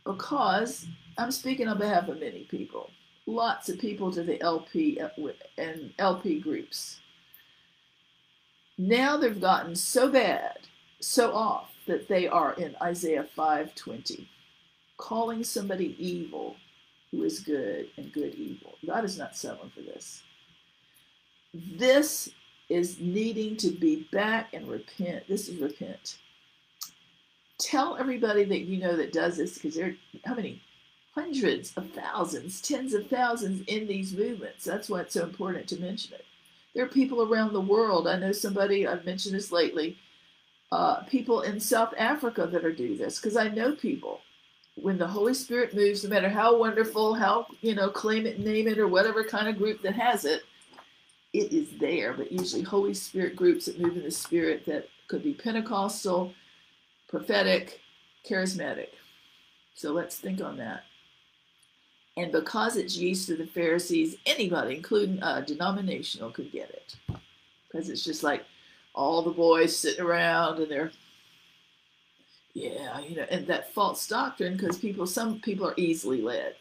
[0.06, 0.86] Because
[1.18, 2.92] I'm speaking on behalf of many people,
[3.26, 5.02] lots of people to the LP
[5.58, 7.00] and LP groups.
[8.78, 10.60] Now they've gotten so bad,
[11.00, 14.28] so off, that they are in Isaiah 5:20
[14.98, 16.56] calling somebody evil
[17.12, 18.76] who is good and good evil.
[18.86, 20.24] God is not settling for this.
[21.54, 22.30] This
[22.70, 25.28] is needing to be back and repent.
[25.28, 26.18] This is repent.
[27.60, 29.96] Tell everybody that you know that does this because there are
[30.26, 30.62] how many
[31.16, 34.64] hundreds of thousands, tens of thousands in these movements.
[34.64, 36.26] That's why it's so important to mention it.
[36.76, 38.08] There are people around the world.
[38.08, 39.98] I know somebody, I've mentioned this lately,
[40.72, 44.20] uh, people in South Africa that are doing this because I know people
[44.82, 48.68] when the Holy Spirit moves, no matter how wonderful, how, you know, claim it, name
[48.68, 50.44] it, or whatever kind of group that has it,
[51.34, 52.14] it is there.
[52.14, 56.34] But usually, Holy Spirit groups that move in the Spirit that could be Pentecostal,
[57.10, 57.82] prophetic,
[58.28, 58.90] charismatic.
[59.74, 60.84] So let's think on that.
[62.18, 66.96] And because it's yeast of the Pharisees, anybody, including a denominational, could get it.
[67.68, 68.44] Because it's just like
[68.96, 70.92] all the boys sitting around and they're
[72.58, 76.56] yeah, you know, and that false doctrine, because people, some people are easily led.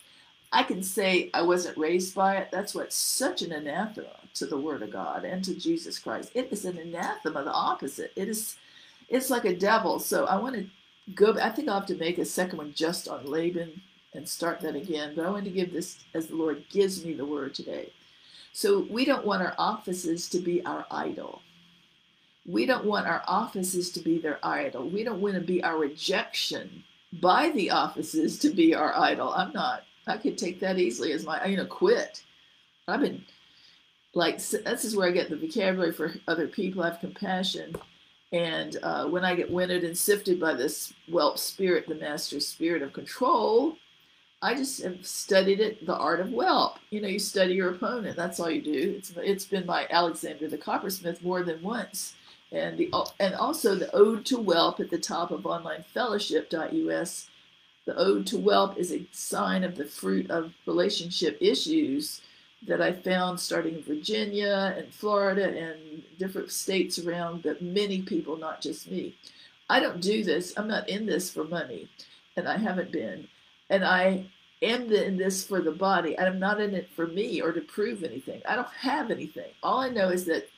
[0.53, 2.51] I can say I wasn't raised by it.
[2.53, 6.33] That's what's such an anathema to the Word of God and to Jesus Christ.
[6.35, 8.13] It is an anathema, the opposite.
[8.15, 8.57] It is,
[9.09, 9.99] it's like a devil.
[9.99, 10.67] So I want to
[11.15, 11.35] go.
[11.41, 13.81] I think I'll have to make a second one just on Laban
[14.13, 15.15] and start that again.
[15.17, 17.91] But I want to give this as the Lord gives me the Word today.
[18.53, 21.41] So we don't want our offices to be our idol.
[22.47, 24.89] We don't want our offices to be their idol.
[24.89, 26.85] We don't want to be our rejection
[27.21, 29.33] by the offices to be our idol.
[29.33, 29.83] I'm not.
[30.07, 32.23] I could take that easily as my, you know, quit.
[32.87, 33.25] I've been
[34.15, 36.83] like, this is where I get the vocabulary for other people.
[36.83, 37.75] I have compassion.
[38.33, 42.83] And uh, when I get winded and sifted by this WELP spirit, the master spirit
[42.83, 43.77] of control,
[44.43, 46.79] I just have studied it, the art of WELP.
[46.91, 48.17] You know, you study your opponent.
[48.17, 48.95] That's all you do.
[48.99, 52.15] It's, it's been by Alexander the Coppersmith more than once
[52.57, 52.91] and the
[53.21, 57.29] and also the ode to WELP at the top of onlinefellowship.us
[57.85, 62.23] the ode to WELP is a sign of the fruit of relationship issues
[62.67, 68.37] that i found starting in virginia and florida and different states around that many people
[68.37, 69.15] not just me.
[69.69, 71.89] I don't do this i'm not in this for money
[72.37, 73.29] and i haven't been.
[73.69, 74.27] And i
[74.63, 76.19] am in this for the body.
[76.19, 78.41] I'm not in it for me or to prove anything.
[78.49, 79.51] I don't have anything.
[79.63, 80.49] All i know is that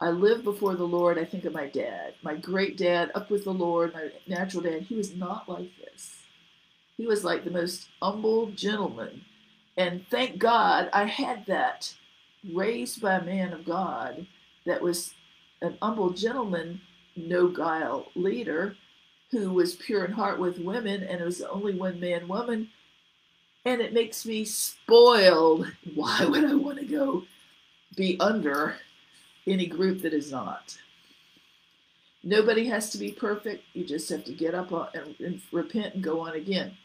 [0.00, 1.18] I live before the Lord.
[1.18, 4.82] I think of my dad, my great dad, up with the Lord, my natural dad.
[4.82, 6.16] He was not like this.
[6.98, 9.24] He was like the most humble gentleman.
[9.76, 11.94] And thank God I had that
[12.54, 14.26] raised by a man of God
[14.66, 15.14] that was
[15.62, 16.80] an humble gentleman,
[17.16, 18.76] no guile leader
[19.30, 22.68] who was pure in heart with women, and it was the only one man woman.
[23.64, 25.66] And it makes me spoiled.
[25.94, 27.24] Why would I want to go
[27.96, 28.76] be under
[29.46, 30.76] any group that is not.
[32.22, 33.62] Nobody has to be perfect.
[33.72, 36.76] You just have to get up and, repent and go on again.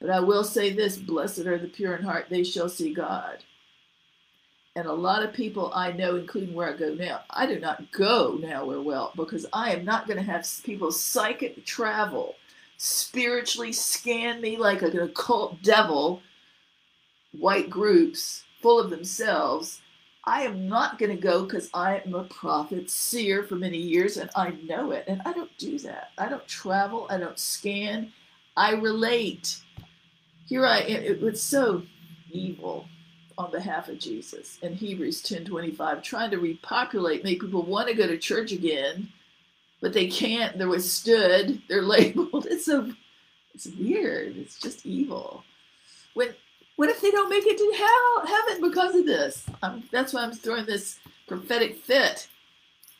[0.00, 3.44] But I will say this blessed are the pure in heart, they shall see God.
[4.76, 7.92] And a lot of people I know, including where I go now, I do not
[7.92, 12.34] go now where well because I am not going to have people psychic travel,
[12.76, 16.22] spiritually scan me like an occult devil,
[17.38, 19.80] white groups full of themselves
[20.26, 24.16] I am not going to go because I am a prophet seer for many years
[24.16, 25.04] and I know it.
[25.08, 26.10] And I don't do that.
[26.18, 27.06] I don't travel.
[27.10, 28.12] I don't scan.
[28.56, 29.58] I relate.
[30.48, 31.02] Here I am.
[31.04, 31.82] It was so
[32.30, 32.86] evil
[33.38, 38.06] on behalf of Jesus in Hebrews 10:25, trying to repopulate, make people want to go
[38.06, 39.08] to church again,
[39.80, 40.58] but they can't.
[40.58, 41.62] They're withstood.
[41.68, 42.46] They're labeled.
[42.50, 42.92] It's so
[43.54, 44.36] it's weird.
[44.36, 45.44] It's just evil.
[46.14, 46.34] when
[46.76, 49.46] what if they don't make it to hell, heaven because of this?
[49.62, 52.28] Um, that's why I'm throwing this prophetic fit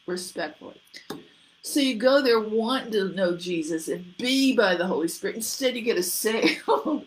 [0.06, 0.80] respectfully.
[1.62, 5.36] So you go there wanting to know Jesus and be by the Holy Spirit.
[5.36, 7.04] Instead, you get a sale.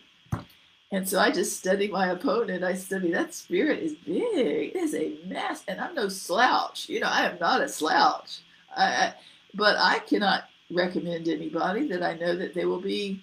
[0.92, 2.64] and so I just study my opponent.
[2.64, 4.76] I study that spirit is big.
[4.76, 5.64] It is a mess.
[5.68, 6.90] And I'm no slouch.
[6.90, 8.40] You know, I am not a slouch.
[8.76, 9.14] I, I,
[9.54, 13.22] but I cannot recommend anybody that I know that they will be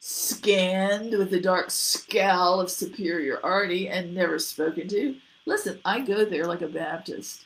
[0.00, 5.14] scanned with the dark scowl of superiority and never spoken to.
[5.46, 7.44] Listen, I go there like a Baptist.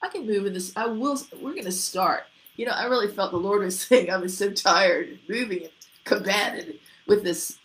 [0.00, 0.72] I can move in this.
[0.76, 1.20] I will.
[1.40, 2.24] We're going to start.
[2.56, 5.64] You know, I really felt the Lord was saying I was so tired and moving
[5.64, 5.72] and
[6.04, 7.58] combated with this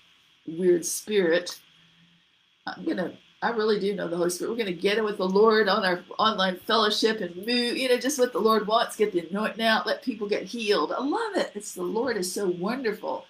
[0.47, 1.59] weird spirit.
[2.67, 3.13] I'm going to.
[3.41, 4.49] I really do know the Holy Spirit.
[4.49, 7.87] We're going to get in with the Lord on our online fellowship and move, you
[7.89, 8.95] know, just what the Lord wants.
[8.95, 10.91] Get the anointing out, let people get healed.
[10.91, 11.51] I love it.
[11.53, 13.25] It's the Lord is so wonderful.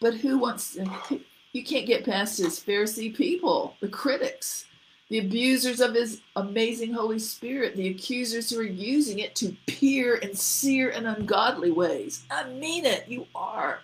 [0.00, 1.20] But who wants to?
[1.52, 4.66] You can't get past his Pharisee people, the critics
[5.08, 10.16] the abusers of his amazing Holy Spirit, the accusers who are using it to peer
[10.16, 12.24] and sear in ungodly ways.
[12.30, 13.80] I mean it, you are.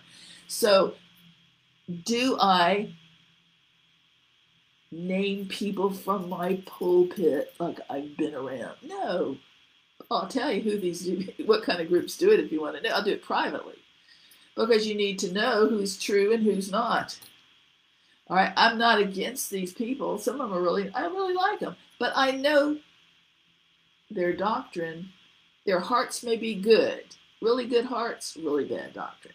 [0.47, 0.93] So,
[2.05, 2.93] do I
[4.91, 8.77] name people from my pulpit like I've been around?
[8.83, 9.37] No.
[10.11, 12.75] I'll tell you who these do, what kind of groups do it if you want
[12.75, 12.91] to know.
[12.91, 13.75] I'll do it privately
[14.55, 17.19] because you need to know who's true and who's not.
[18.27, 20.17] All right, I'm not against these people.
[20.17, 22.77] Some of them are really, I really like them, but I know
[24.09, 25.09] their doctrine.
[25.65, 27.03] Their hearts may be good,
[27.41, 29.33] really good hearts, really bad doctrine.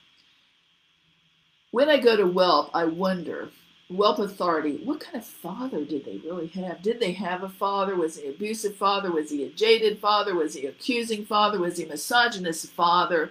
[1.71, 3.51] When I go to WELP, I wonder,
[3.91, 6.83] WELP Authority, what kind of father did they really have?
[6.83, 7.95] Did they have a father?
[7.95, 9.13] Was he abusive father?
[9.13, 10.35] Was he a jaded father?
[10.35, 11.61] Was he accusing father?
[11.61, 13.31] Was he misogynist father?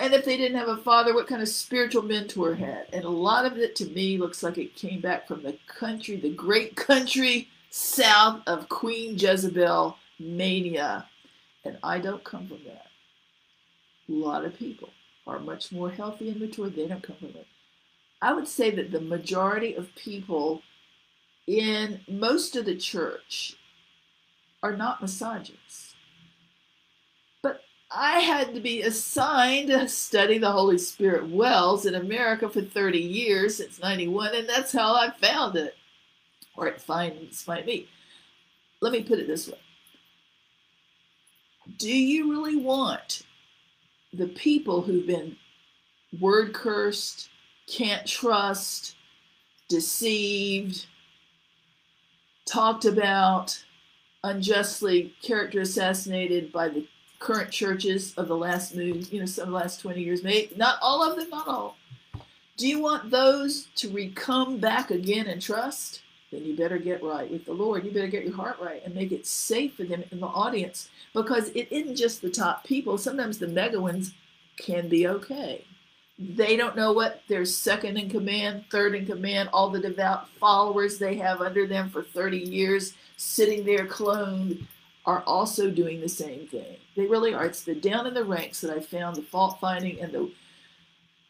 [0.00, 2.86] And if they didn't have a father, what kind of spiritual mentor had?
[2.92, 6.16] And a lot of it to me looks like it came back from the country,
[6.16, 11.06] the great country south of Queen Jezebel mania.
[11.64, 12.86] And I don't come from that.
[14.08, 14.88] A lot of people
[15.26, 16.70] are much more healthy and mature.
[16.70, 17.46] They don't come from it.
[18.22, 20.62] I would say that the majority of people
[21.46, 23.56] in most of the church
[24.62, 25.89] are not misogynists
[27.90, 32.98] I had to be assigned to study the Holy Spirit wells in America for 30
[32.98, 35.74] years since 91, and that's how I found it.
[36.56, 37.88] Or it finds be.
[38.80, 39.58] Let me put it this way.
[41.78, 43.22] Do you really want
[44.12, 45.36] the people who've been
[46.20, 47.28] word cursed,
[47.66, 48.96] can't trust,
[49.68, 50.86] deceived,
[52.44, 53.62] talked about,
[54.22, 56.86] unjustly character assassinated by the
[57.20, 60.52] current churches of the last move, you know, some of the last 20 years, maybe
[60.56, 61.76] not all of them, not all.
[62.56, 66.02] Do you want those to come back again and trust?
[66.32, 67.84] Then you better get right with the Lord.
[67.84, 70.88] You better get your heart right and make it safe for them in the audience
[71.12, 72.98] because it isn't just the top people.
[72.98, 74.14] Sometimes the mega ones
[74.56, 75.64] can be okay.
[76.18, 80.98] They don't know what their second in command, third in command, all the devout followers
[80.98, 84.66] they have under them for 30 years sitting there cloned
[85.06, 86.76] are also doing the same thing.
[86.96, 87.46] They really are.
[87.46, 90.30] It's the down in the ranks that I found the fault finding and the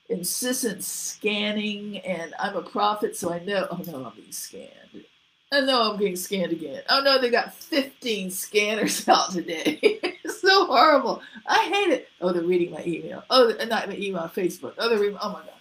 [0.09, 1.99] insistent scanning.
[1.99, 5.05] And I'm a prophet, so I know, oh no, I'm being scanned.
[5.53, 6.83] I know I'm being scanned again.
[6.89, 9.79] Oh no, they got 15 scanners out today.
[9.83, 11.23] it's so horrible.
[11.47, 12.09] I hate it.
[12.21, 13.25] Oh, they're reading my email.
[13.31, 14.75] Oh, not my email, Facebook.
[14.79, 15.55] Oh, they're reading, oh my gosh.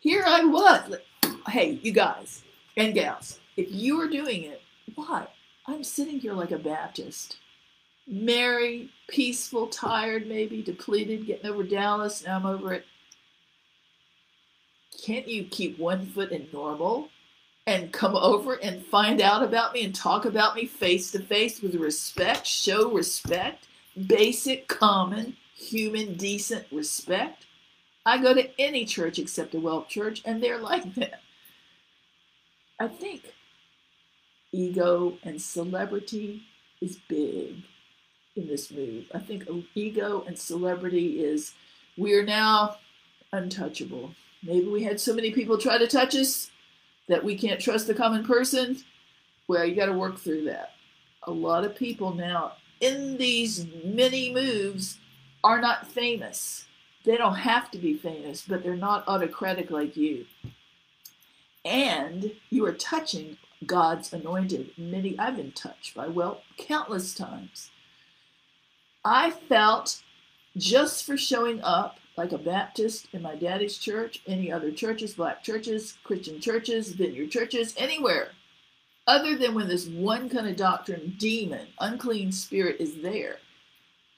[0.00, 0.94] Here I was.
[1.48, 2.42] Hey, you guys
[2.76, 4.62] and gals, if you are doing it,
[4.94, 5.26] why?
[5.68, 7.36] I'm sitting here like a Baptist.
[8.06, 12.24] Merry, peaceful, tired, maybe, depleted, getting over Dallas.
[12.24, 12.86] Now I'm over it.
[15.04, 17.10] Can't you keep one foot in normal
[17.66, 21.60] and come over and find out about me and talk about me face to face
[21.60, 22.46] with respect?
[22.46, 23.68] Show respect,
[24.06, 27.44] basic, common, human, decent respect.
[28.06, 31.20] I go to any church except a WELP church, and they're like that.
[32.80, 33.34] I think
[34.52, 36.42] ego and celebrity
[36.80, 37.62] is big
[38.36, 39.04] in this move.
[39.14, 41.52] I think ego and celebrity is
[41.96, 42.76] we are now
[43.32, 44.14] untouchable.
[44.42, 46.50] Maybe we had so many people try to touch us
[47.08, 48.78] that we can't trust the common person.
[49.48, 50.74] Well, you got to work through that.
[51.24, 54.98] A lot of people now in these many moves
[55.42, 56.66] are not famous.
[57.04, 60.26] They don't have to be famous, but they're not autocratic like you.
[61.64, 63.36] And you are touching
[63.66, 64.70] God's anointed.
[64.76, 67.70] Many I've been touched by, well, countless times.
[69.04, 70.02] I felt
[70.56, 75.42] just for showing up like a Baptist in my daddy's church, any other churches, black
[75.42, 78.32] churches, Christian churches, vineyard churches, anywhere,
[79.06, 83.36] other than when this one kind of doctrine, demon, unclean spirit is there.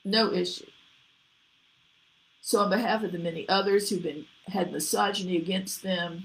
[0.04, 0.66] No issue.
[2.40, 6.24] So, on behalf of the many others who've been had misogyny against them,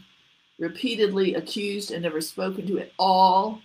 [0.59, 3.61] repeatedly accused and never spoken to at all,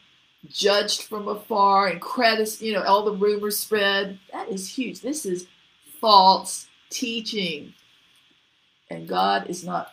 [0.49, 4.18] judged from afar, and credits, you know, all the rumors spread.
[4.32, 5.01] That is huge.
[5.01, 5.47] This is
[6.01, 7.74] false teaching.
[8.91, 9.93] And God is not,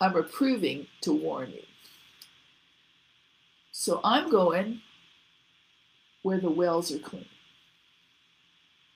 [0.00, 1.62] I'm reproving to warn you.
[3.70, 4.82] So I'm going
[6.22, 7.26] where the wells are clean.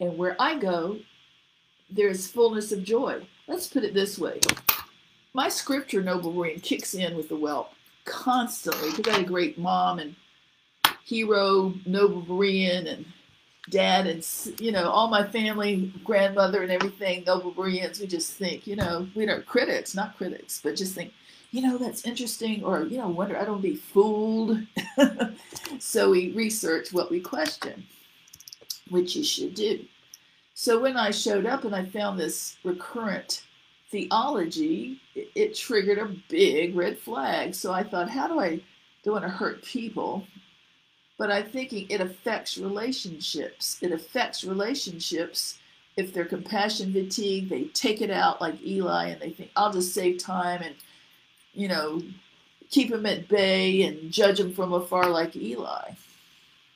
[0.00, 0.98] And where I go,
[1.88, 3.26] there is fullness of joy.
[3.46, 4.40] Let's put it this way
[5.34, 7.72] my scripture, Noble Berean, kicks in with the WELP
[8.04, 10.14] constantly because I had a great mom and
[11.04, 13.04] hero, Noble Berean, and
[13.70, 14.26] dad, and
[14.60, 17.24] you know all my family, grandmother, and everything.
[17.24, 21.12] Noble Bereans, we just think, you know, we are critics, not critics, but just think,
[21.50, 24.58] you know, that's interesting, or you know, wonder I don't be fooled.
[25.80, 27.84] so we research what we question,
[28.90, 29.84] which you should do.
[30.54, 33.42] So when I showed up and I found this recurrent
[33.94, 37.54] theology, it, it triggered a big red flag.
[37.54, 38.60] So I thought, how do I
[39.04, 40.26] don't want to hurt people?
[41.16, 43.78] But I'm thinking it affects relationships.
[43.80, 45.58] It affects relationships
[45.96, 49.94] if they're compassion fatigue, they take it out like Eli and they think, I'll just
[49.94, 50.74] save time and,
[51.52, 52.02] you know,
[52.70, 55.92] keep them at bay and judge them from afar like Eli.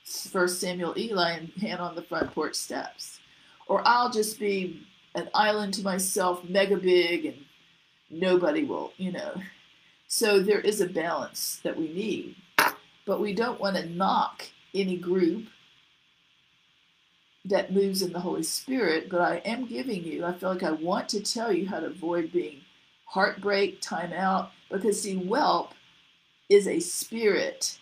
[0.04, 3.18] First Samuel, Eli, and hand on the front porch steps.
[3.66, 7.36] Or I'll just be an island to myself, mega big, and
[8.10, 9.34] nobody will, you know.
[10.06, 12.36] So there is a balance that we need.
[13.04, 14.44] But we don't want to knock
[14.74, 15.46] any group
[17.44, 19.08] that moves in the Holy Spirit.
[19.08, 21.86] But I am giving you, I feel like I want to tell you how to
[21.86, 22.60] avoid being
[23.06, 25.72] heartbreak, time out, because see, WELP
[26.50, 27.78] is a spirit.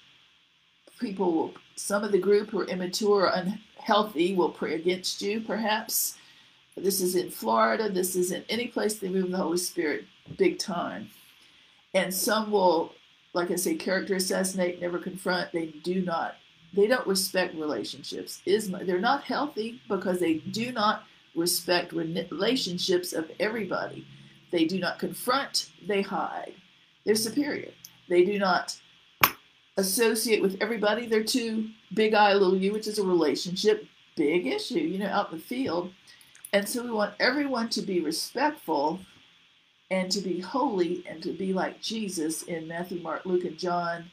[1.00, 5.40] People will, some of the group who are immature or unhealthy will pray against you,
[5.40, 6.16] perhaps
[6.76, 7.88] this is in Florida.
[7.88, 10.04] This is in any place they move the Holy Spirit
[10.36, 11.08] big time.
[11.94, 12.92] And some will,
[13.32, 15.52] like I say, character assassinate, never confront.
[15.52, 16.36] They do not.
[16.74, 18.42] They don't respect relationships.
[18.44, 21.04] Is they're not healthy because they do not
[21.34, 24.06] respect relationships of everybody.
[24.50, 25.70] They do not confront.
[25.86, 26.54] They hide.
[27.04, 27.72] They're superior.
[28.08, 28.78] They do not
[29.76, 31.06] associate with everybody.
[31.06, 35.30] They're too big I, little you, which is a relationship big issue, you know, out
[35.30, 35.92] in the field.
[36.52, 39.00] And so we want everyone to be respectful
[39.90, 44.10] and to be holy and to be like Jesus in Matthew, Mark, Luke, and John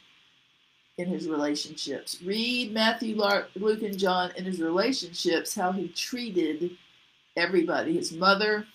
[0.98, 2.22] in his relationships.
[2.22, 3.16] Read Matthew,
[3.56, 6.78] Luke, and John in his relationships, how he treated
[7.36, 8.66] everybody his mother,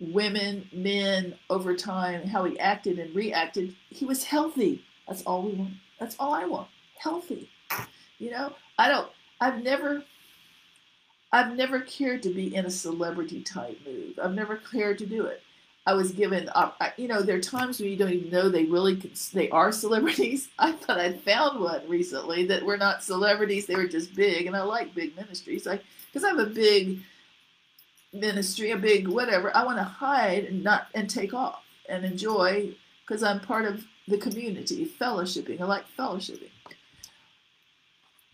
[0.00, 3.74] women, men over time, how he acted and reacted.
[3.88, 4.84] He was healthy.
[5.08, 5.74] That's all we want.
[5.98, 6.68] That's all I want.
[6.98, 7.50] Healthy.
[8.18, 9.08] You know, I don't,
[9.40, 10.04] I've never
[11.32, 14.18] I've never cared to be in a celebrity type move.
[14.22, 15.42] I've never cared to do it.
[15.86, 18.64] I was given, uh, you know, there are times when you don't even know they
[18.64, 20.48] really can, they are celebrities.
[20.58, 24.56] I thought I'd found one recently that were not celebrities; they were just big, and
[24.56, 25.66] I like big ministries.
[25.66, 27.00] Like because I have a big
[28.12, 29.56] ministry, a big whatever.
[29.56, 32.74] I want to hide and not and take off and enjoy
[33.06, 35.60] because I'm part of the community, fellowshipping.
[35.60, 36.50] I like fellowshipping.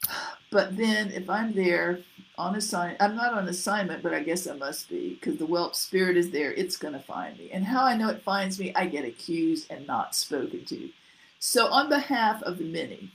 [0.53, 1.99] But then if I'm there
[2.39, 5.75] on assignment, I'm not on assignment, but I guess I must be because the WELP
[5.75, 6.53] spirit is there.
[6.53, 7.51] It's going to find me.
[7.51, 10.91] And how I know it finds me, I get accused and not spoken to.
[11.39, 13.11] So, on behalf of the many,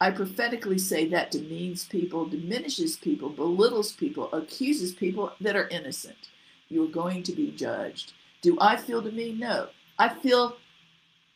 [0.00, 6.28] I prophetically say that demeans people, diminishes people, belittles people, accuses people that are innocent.
[6.68, 8.12] You are going to be judged.
[8.40, 9.40] Do I feel demeaned?
[9.40, 9.68] No.
[9.98, 10.56] I feel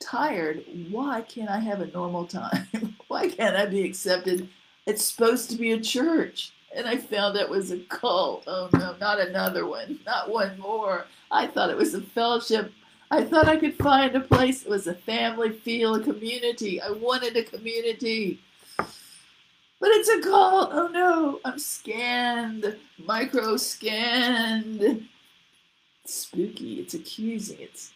[0.00, 0.64] tired.
[0.90, 2.66] Why can't I have a normal time?
[3.08, 4.48] Why can't I be accepted
[4.86, 6.52] it's supposed to be a church.
[6.76, 8.44] And I found it was a cult.
[8.46, 9.98] Oh no, not another one.
[10.04, 11.06] Not one more.
[11.30, 12.70] I thought it was a fellowship.
[13.10, 16.80] I thought I could find a place that was a family feel, a community.
[16.82, 18.40] I wanted a community.
[18.76, 20.70] But it's a cult.
[20.72, 25.08] Oh no, I'm scanned, micro scanned.
[26.04, 26.80] Spooky.
[26.80, 27.56] It's accusing.
[27.58, 27.92] It's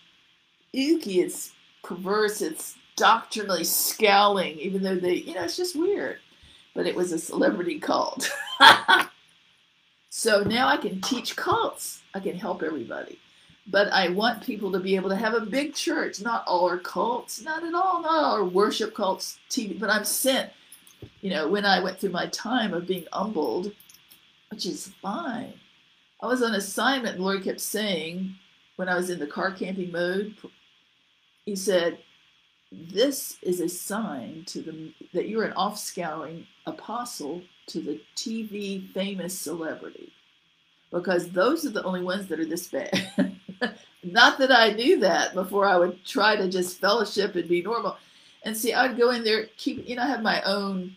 [0.74, 1.18] ooky.
[1.18, 1.52] It's
[1.84, 2.40] perverse.
[2.40, 6.18] It's doctrinally scowling, even though they, you know, it's just weird
[6.74, 8.30] but it was a celebrity cult.
[10.10, 12.02] so now I can teach cults.
[12.14, 13.18] I can help everybody.
[13.66, 16.20] But I want people to be able to have a big church.
[16.20, 19.78] Not all are cults, not at all, not all are worship cults, TV.
[19.78, 20.50] But I'm sent,
[21.20, 23.72] you know, when I went through my time of being humbled,
[24.50, 25.52] which is fine.
[26.22, 28.34] I was on assignment, and the Lord kept saying,
[28.76, 30.34] when I was in the car camping mode,
[31.44, 31.98] He said,
[32.72, 38.92] This is a sign to the that you're an off scouring apostle to the TV
[38.92, 40.12] famous celebrity.
[40.92, 43.36] Because those are the only ones that are this bad.
[44.02, 47.96] Not that I knew that before I would try to just fellowship and be normal.
[48.44, 50.96] And see, I'd go in there, keep, you know, I have my own.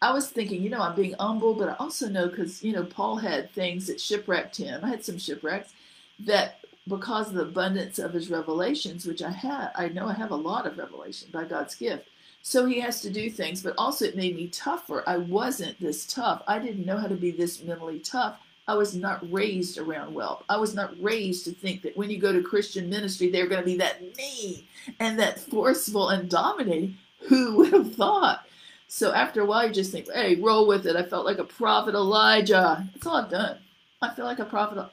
[0.00, 2.84] I was thinking, you know, I'm being humble, but I also know because, you know,
[2.84, 4.84] Paul had things that shipwrecked him.
[4.84, 5.72] I had some shipwrecks
[6.20, 10.30] that because of the abundance of his revelations, which I had, I know I have
[10.30, 12.08] a lot of revelation by God's gift.
[12.42, 15.04] So he has to do things, but also it made me tougher.
[15.06, 16.42] I wasn't this tough.
[16.46, 18.38] I didn't know how to be this mentally tough.
[18.66, 20.44] I was not raised around wealth.
[20.48, 23.62] I was not raised to think that when you go to Christian ministry, they're going
[23.62, 24.64] to be that mean
[25.00, 26.96] and that forceful and dominating.
[27.28, 28.46] Who would have thought?
[28.86, 30.96] So after a while, you just think, hey, roll with it.
[30.96, 32.86] I felt like a prophet Elijah.
[32.94, 33.58] That's all I've done.
[34.00, 34.88] I feel like a prophet.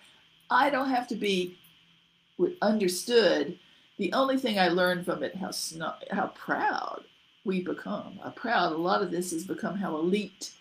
[0.49, 1.57] I don't have to be
[2.61, 3.57] understood.
[3.97, 5.51] The only thing I learned from it how
[6.11, 7.03] how proud
[7.45, 8.19] we become.
[8.23, 8.73] How proud.
[8.73, 10.51] A lot of this has become how elite,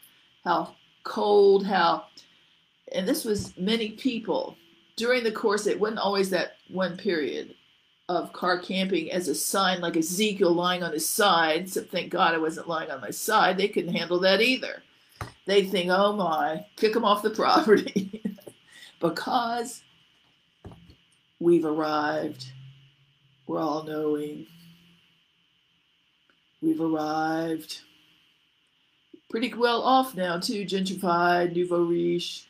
[0.45, 2.05] how cold, how
[2.93, 4.57] and this was many people
[4.97, 5.67] during the course.
[5.67, 7.55] It wasn't always that one period
[8.09, 11.71] of car camping as a sign, like Ezekiel lying on his side.
[11.71, 13.57] So thank God I wasn't lying on my side.
[13.57, 14.83] They couldn't handle that either.
[15.47, 18.23] They think, oh my, kick them off the property
[19.01, 19.84] because
[21.45, 22.47] we've arrived.
[23.47, 24.47] We're all knowing.
[26.63, 27.83] We've arrived.
[29.29, 30.65] Pretty well off now, too.
[30.65, 32.47] Gentrified, nouveau riche.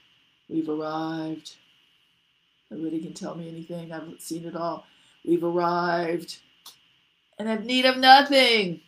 [0.48, 1.56] We've arrived.
[2.70, 3.90] Nobody can tell me anything.
[3.90, 4.86] I've seen it all.
[5.26, 6.38] We've arrived
[7.38, 8.80] and have need of nothing.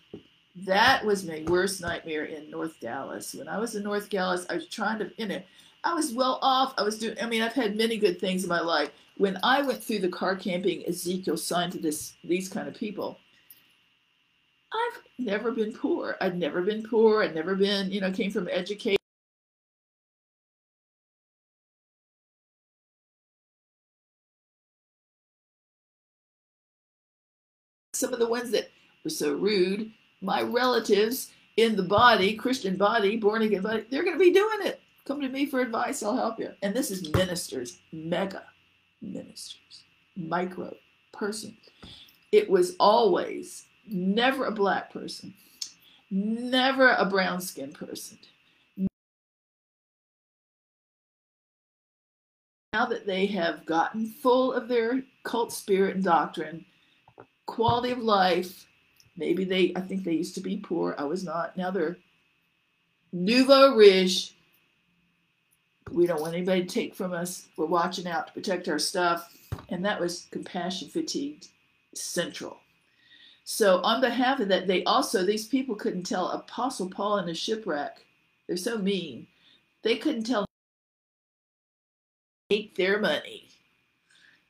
[0.66, 3.34] That was my worst nightmare in North Dallas.
[3.34, 5.42] When I was in North Dallas, I was trying to, you know,
[5.82, 6.74] I was well off.
[6.78, 8.90] I was doing, I mean, I've had many good things in my life.
[9.16, 13.18] When I went through the car camping, Ezekiel signed to this, these kind of people.
[14.72, 16.16] I've never been poor.
[16.20, 17.22] I'd never been poor.
[17.22, 18.96] I'd never been, you know, came from education
[27.94, 28.68] some of the ones that
[29.04, 29.90] were so rude,
[30.20, 34.66] my relatives in the body, Christian body, born again body, they're going to be doing
[34.66, 34.80] it.
[35.06, 36.50] Come to me for advice, I'll help you.
[36.60, 38.42] And this is ministers, mega
[39.00, 39.84] ministers,
[40.16, 40.74] micro
[41.12, 41.56] person.
[42.32, 45.34] It was always never a black person,
[46.10, 48.18] never a brown skinned person.
[52.72, 56.66] Now that they have gotten full of their cult spirit and doctrine,
[57.46, 58.66] quality of life.
[59.16, 60.94] Maybe they, I think they used to be poor.
[60.98, 61.56] I was not.
[61.56, 61.96] Now they're
[63.12, 64.35] nouveau riche.
[65.90, 67.48] We don't want anybody to take from us.
[67.56, 69.32] We're watching out to protect our stuff.
[69.68, 71.48] And that was compassion fatigued
[71.94, 72.58] central.
[73.44, 77.34] So, on behalf of that, they also, these people couldn't tell Apostle Paul in a
[77.34, 78.04] shipwreck.
[78.46, 79.28] They're so mean.
[79.82, 80.44] They couldn't tell
[82.50, 83.46] take their money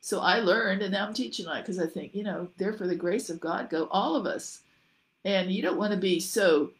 [0.07, 2.87] so I learned, and now I'm teaching that because I think, you know, there for
[2.87, 4.61] the grace of God go all of us.
[5.25, 6.71] And you don't want to be so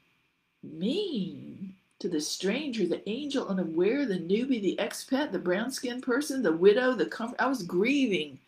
[0.63, 1.56] mean
[1.99, 6.51] to the stranger, the angel unaware, the newbie, the expat, the brown skinned person, the
[6.51, 7.41] widow, the comfort.
[7.41, 8.39] I was grieving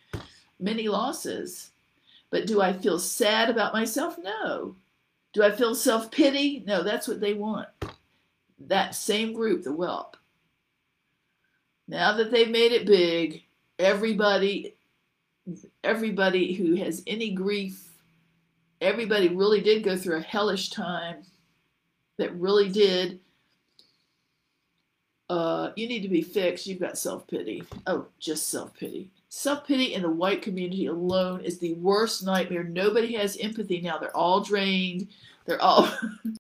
[0.59, 1.71] many losses.
[2.29, 4.17] But do I feel sad about myself?
[4.21, 4.75] No.
[5.33, 6.63] Do I feel self pity?
[6.65, 7.67] No, that's what they want.
[8.59, 10.15] That same group, the WELP.
[11.87, 13.43] Now that they've made it big,
[13.79, 14.75] everybody
[15.83, 17.89] everybody who has any grief
[18.81, 21.23] everybody really did go through a hellish time
[22.17, 23.19] that really did
[25.29, 30.09] uh, you need to be fixed you've got self-pity oh just self-pity self-pity in the
[30.09, 35.07] white community alone is the worst nightmare nobody has empathy now they're all drained
[35.45, 35.87] they're all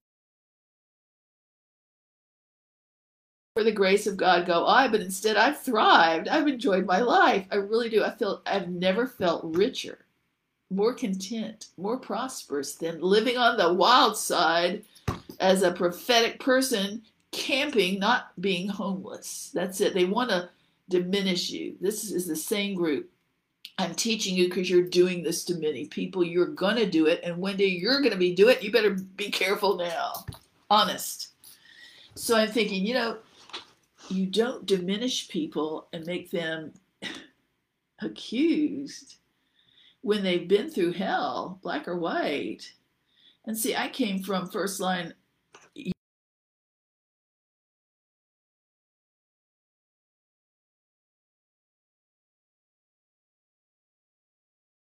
[3.59, 6.29] for the grace of God go I, but instead I've thrived.
[6.29, 7.45] I've enjoyed my life.
[7.51, 8.05] I really do.
[8.05, 10.05] I feel I've never felt richer,
[10.69, 14.85] more content, more prosperous than living on the wild side
[15.41, 19.51] as a prophetic person, camping, not being homeless.
[19.53, 19.93] That's it.
[19.93, 20.49] They want to
[20.89, 21.75] diminish you.
[21.79, 23.09] This is the same group.
[23.77, 26.23] I'm teaching you because you're doing this to many people.
[26.23, 27.21] You're going to do it.
[27.23, 28.61] And one day you're going to be do it.
[28.61, 30.25] You better be careful now.
[30.69, 31.29] Honest.
[32.15, 33.17] So I'm thinking, you know,
[34.09, 36.73] you don't diminish people and make them
[38.01, 39.15] accused
[40.01, 42.73] when they've been through hell, black or white.
[43.45, 45.13] And see, I came from first line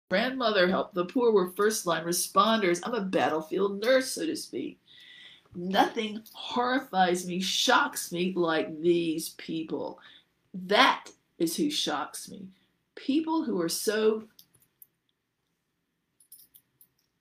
[0.10, 2.82] grandmother helped the poor were first line responders.
[2.84, 4.80] I'm a battlefield nurse, so to speak.
[5.56, 10.00] Nothing horrifies me, shocks me like these people.
[10.54, 12.48] That is who shocks me.
[12.96, 14.24] People who are so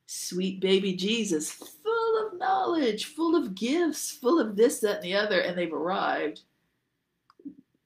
[0.06, 5.14] sweet baby Jesus, full of knowledge, full of gifts, full of this, that, and the
[5.14, 6.40] other, and they've arrived.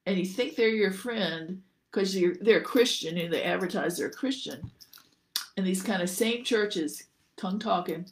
[0.05, 1.61] And you think they're your friend
[1.91, 4.71] because they're a Christian and they advertise they're a Christian.
[5.55, 7.03] And these kind of same churches,
[7.37, 8.05] tongue talking,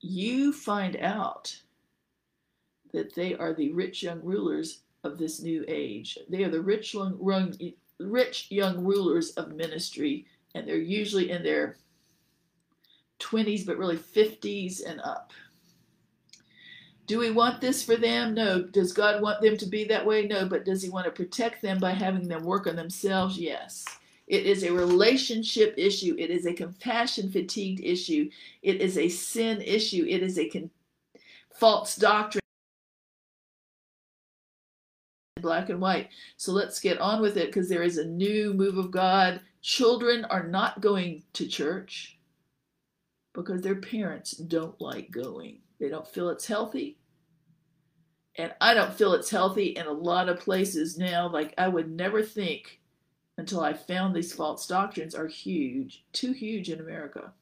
[0.00, 1.60] you find out
[2.92, 6.18] that they are the rich young rulers of this new age.
[6.28, 7.18] They are the rich young,
[7.98, 11.76] rich young rulers of ministry, and they're usually in their
[13.20, 15.32] 20s, but really 50s and up.
[17.06, 18.34] Do we want this for them?
[18.34, 18.62] No.
[18.62, 20.26] Does God want them to be that way?
[20.26, 20.46] No.
[20.46, 23.36] But does He want to protect them by having them work on themselves?
[23.36, 23.84] Yes.
[24.30, 26.14] It is a relationship issue.
[26.16, 28.30] It is a compassion fatigued issue.
[28.62, 30.06] It is a sin issue.
[30.08, 30.70] It is a con-
[31.52, 32.40] false doctrine.
[35.40, 36.10] Black and white.
[36.36, 39.40] So let's get on with it because there is a new move of God.
[39.62, 42.16] Children are not going to church
[43.34, 45.58] because their parents don't like going.
[45.80, 46.98] They don't feel it's healthy.
[48.36, 51.28] And I don't feel it's healthy in a lot of places now.
[51.28, 52.79] Like I would never think
[53.40, 57.32] until I found these false doctrines are huge, too huge in America.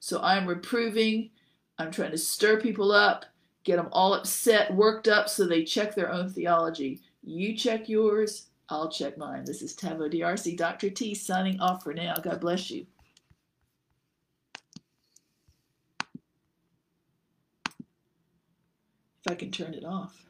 [0.00, 1.30] So I'm reproving,
[1.78, 3.26] I'm trying to stir people up,
[3.62, 7.02] get them all upset, worked up so they check their own theology.
[7.22, 9.44] You check yours, I'll check mine.
[9.44, 10.90] This is Taveau D'Arcy, Dr.
[10.90, 12.14] T, signing off for now.
[12.14, 12.86] God bless you.
[19.24, 20.25] If I can turn it off.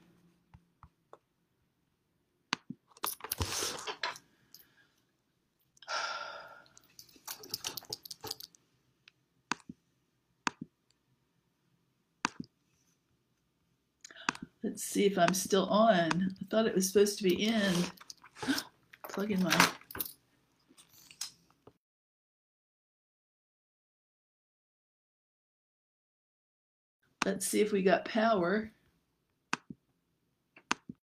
[14.77, 16.35] Let's see if I'm still on.
[16.39, 17.73] I thought it was supposed to be in.
[19.09, 19.69] Plug in my
[27.25, 28.71] Let's see if we got power.